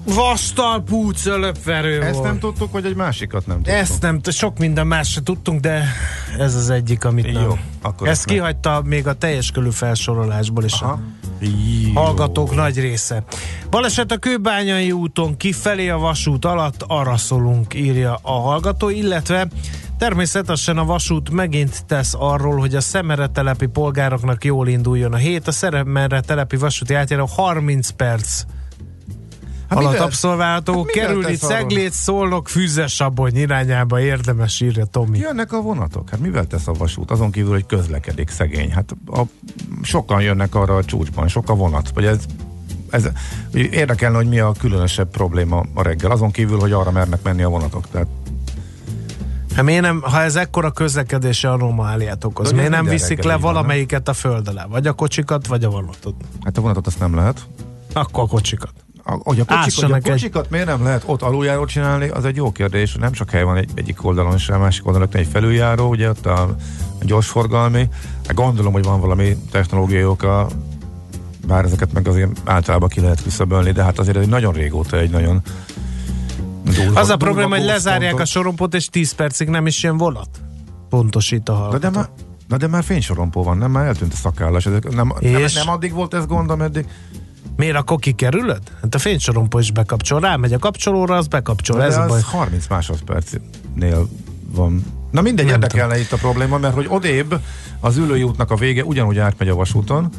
[0.05, 2.25] Vastal púcölöpverő Ezt volt.
[2.25, 3.73] nem tudtuk, vagy egy másikat nem tudtuk?
[3.73, 5.83] Ezt nem, sok minden más se tudtunk, de
[6.37, 7.59] ez az egyik, amit Jó, nem.
[7.81, 10.99] akkor Ezt meg- kihagyta még a teljes körű felsorolásból is a
[11.93, 13.23] hallgatók nagy része.
[13.69, 19.47] Baleset a Kőbányai úton kifelé a vasút alatt, arra szólunk, írja a hallgató, illetve
[19.99, 25.47] Természetesen a vasút megint tesz arról, hogy a szemere telepi polgároknak jól induljon a hét.
[25.47, 28.43] A szemere telepi vasúti átjáró 30 perc
[29.69, 30.73] Hát alatt mivel- abszolválható.
[30.73, 31.35] hát Kerülni?
[31.35, 35.17] Ceglét, Szolnok, Füzesabony irányába érdemes, írja Tomi.
[35.17, 36.09] Jönnek a vonatok.
[36.09, 37.11] Hát mivel tesz a vasút?
[37.11, 38.71] Azon kívül, hogy közlekedik szegény.
[38.71, 39.21] Hát a,
[39.81, 41.91] sokan jönnek arra a csúcsban, sok a vonat.
[41.93, 42.25] Vagy ez,
[42.89, 43.09] ez
[43.53, 46.11] érdekelne, hogy mi a különösebb probléma a reggel.
[46.11, 47.89] Azon kívül, hogy arra mernek menni a vonatok.
[47.91, 48.07] Tehát
[49.55, 54.07] Hát miért nem, ha ez ekkora közlekedési anomáliát okoz, ugye miért nem viszik le valamelyiket
[54.07, 54.65] a föld alá?
[54.65, 56.15] Vagy a kocsikat, vagy a vonatot?
[56.43, 57.41] hát a vonatot azt nem lehet.
[57.93, 58.73] Akkor a kocsikat.
[59.03, 62.07] A, hogy a, kocsik, hogy a Ássanak egy- kocsikat miért nem lehet ott aluljárót csinálni,
[62.07, 62.95] az egy jó kérdés.
[62.95, 66.25] Nem csak hely van egy, egyik oldalon, és a másik oldalon egy felüljáró, ugye ott
[66.25, 66.41] a,
[67.01, 67.89] a gyorsforgalmi.
[68.27, 70.47] Hát gondolom, hogy van valami technológiai oka,
[71.47, 75.09] bár ezeket meg azért általában ki lehet küszöbölni, de hát azért egy nagyon régóta egy
[75.09, 75.41] nagyon
[76.73, 78.27] durva, Az a probléma, hogy lezárják a gózpontot.
[78.27, 80.29] sorompot, és 10 percig nem is jön vonat.
[80.89, 81.79] Pontosít a De, hallgató.
[81.79, 82.09] de, már,
[82.47, 83.71] na de már fénysorompó van, nem?
[83.71, 84.65] Már eltűnt a szakállas.
[84.65, 85.53] Ezek, nem, nem, És?
[85.53, 86.85] nem, addig volt ez gond, ameddig...
[87.55, 88.61] Miért akkor kikerülöd?
[88.81, 90.19] Hát a fénysorompó is bekapcsol.
[90.19, 91.77] Rámegy a kapcsolóra, az bekapcsol.
[91.77, 92.21] De Ez a az baj.
[92.25, 94.07] 30 másodpercnél
[94.51, 94.85] van.
[95.11, 97.39] Na mindegy, Nem érdekelne itt a probléma, mert hogy odébb
[97.79, 100.09] az ülői útnak a vége ugyanúgy átmegy a vasúton.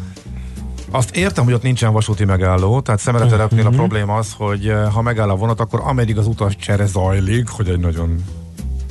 [0.90, 3.72] Azt értem, hogy ott nincsen vasúti megálló, tehát szemeletelepnél Mhm.
[3.72, 7.48] a probléma az, hogy eh, ha megáll a vonat, akkor ameddig az utas csere zajlik,
[7.48, 8.24] hogy egy nagyon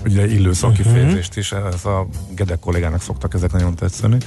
[0.05, 4.17] ugye illő szakifejezést is, ez a Gedek kollégának szoktak ezek nagyon tetszeni.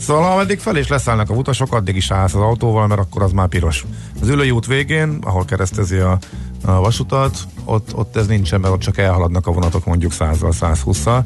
[0.00, 3.32] Szóval ameddig fel és leszállnak a utasok, addig is állsz az autóval, mert akkor az
[3.32, 3.84] már piros.
[4.20, 6.18] Az ülői út végén, ahol keresztezi a,
[6.64, 11.24] a vasutat, ott, ott ez nincsen, mert ott csak elhaladnak a vonatok mondjuk 100-al, 120-szal.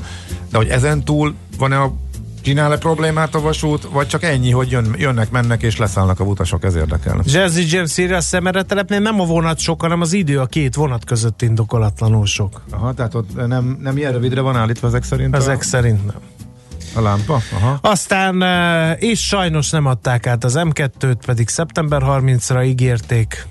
[0.51, 1.93] De hogy ezen túl van-e a
[2.43, 6.65] csinál-e problémát a vasút, vagy csak ennyi, hogy jön, jönnek, mennek és leszállnak a utasok,
[6.65, 7.21] ez érdekel.
[7.25, 10.75] Jazzy James írja a szemere telepnél nem a vonat sok, hanem az idő a két
[10.75, 12.63] vonat között indokolatlanul sok.
[12.71, 15.35] Aha, tehát ott nem, nem ilyen rövidre van állítva ezek szerint?
[15.35, 16.17] Ezek a, szerint nem.
[16.95, 17.41] a lámpa?
[17.53, 17.79] Aha.
[17.83, 23.47] Aztán, eh, és sajnos nem adták át az M2-t, pedig szeptember 30-ra ígérték,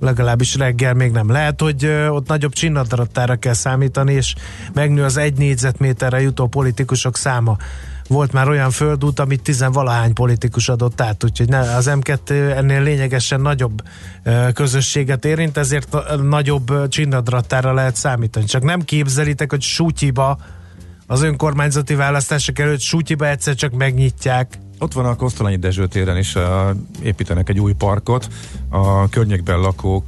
[0.00, 1.30] legalábbis reggel még nem.
[1.30, 4.34] Lehet, hogy eh, ott nagyobb csinadrattára kell számítani, és
[4.72, 7.56] megnő az egy négyzetméterre jutó politikusok száma.
[8.08, 13.40] Volt már olyan földút, amit tizenvalahány politikus adott át, úgyhogy ne, az M2 ennél lényegesen
[13.40, 13.82] nagyobb
[14.54, 18.44] közösséget érint, ezért na- nagyobb csinadrattára lehet számítani.
[18.44, 20.38] Csak nem képzelitek, hogy Sutyiba
[21.06, 24.58] az önkormányzati választások előtt Sutyiba egyszer csak megnyitják.
[24.78, 26.36] Ott van a Kosztolányi Dezső téren is,
[27.02, 28.28] építenek egy új parkot.
[28.68, 30.04] A környékben lakók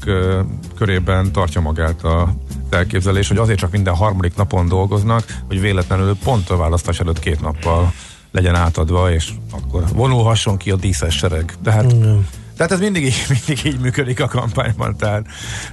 [0.74, 2.34] körében tartja magát a
[2.70, 7.40] elképzelés, hogy azért csak minden harmadik napon dolgoznak, hogy véletlenül pont a választás előtt két
[7.40, 7.92] nappal
[8.32, 11.52] legyen átadva, és akkor vonulhasson ki a díszes sereg.
[11.62, 12.16] De hát Mm.
[12.56, 15.26] tehát ez mindig így, mindig így működik a kampányban, tehát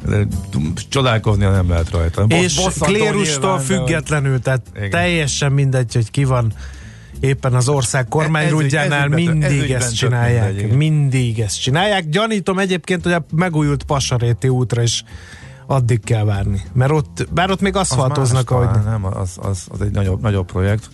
[0.07, 0.27] de,
[0.89, 2.25] csodálkozni nem lehet rajta.
[2.25, 4.89] Bosz- és klérustól függetlenül, tehát Igen.
[4.89, 6.53] teljesen mindegy, hogy ki van
[7.19, 10.53] éppen az ország kormányrudjánál, Ez- ez- mindig ezügyben ezt csinálják.
[10.55, 12.09] mindegy, mindig ezt csinálják.
[12.09, 15.03] Gyanítom egyébként, hogy a megújult Pasaréti útra is
[15.67, 16.61] addig kell várni.
[16.73, 20.21] Mert ott, bár ott még Az aszfaltoznak, más ahogy nem, az, az, az egy nagyobb,
[20.21, 20.89] nagyobb projekt.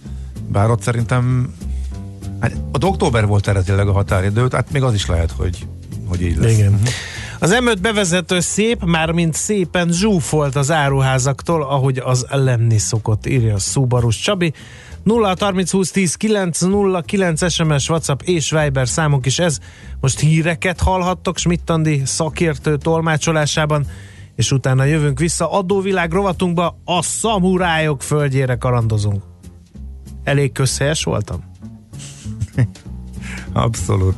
[0.47, 1.53] Bár ott szerintem
[2.39, 5.67] hát ott október volt eredetileg a határidő, hát még az is lehet, hogy,
[6.07, 6.51] hogy így lesz.
[6.51, 6.81] Igen.
[7.39, 13.57] Az M5 bevezető szép, mármint szépen zsúfolt az áruházaktól, ahogy az lenni szokott, írja a
[13.57, 14.53] Subarus Csabi.
[15.03, 19.57] 0 30 20 10 9 0 9 SMS, WhatsApp és Viber számunk is ez.
[19.99, 23.85] Most híreket hallhattok Schmidt-Andi szakértő tolmácsolásában,
[24.39, 29.23] és utána jövünk vissza adóvilág rovatunkba, a szamurájok földjére kalandozunk.
[30.23, 31.43] Elég közhelyes voltam?
[33.53, 34.15] Abszolút.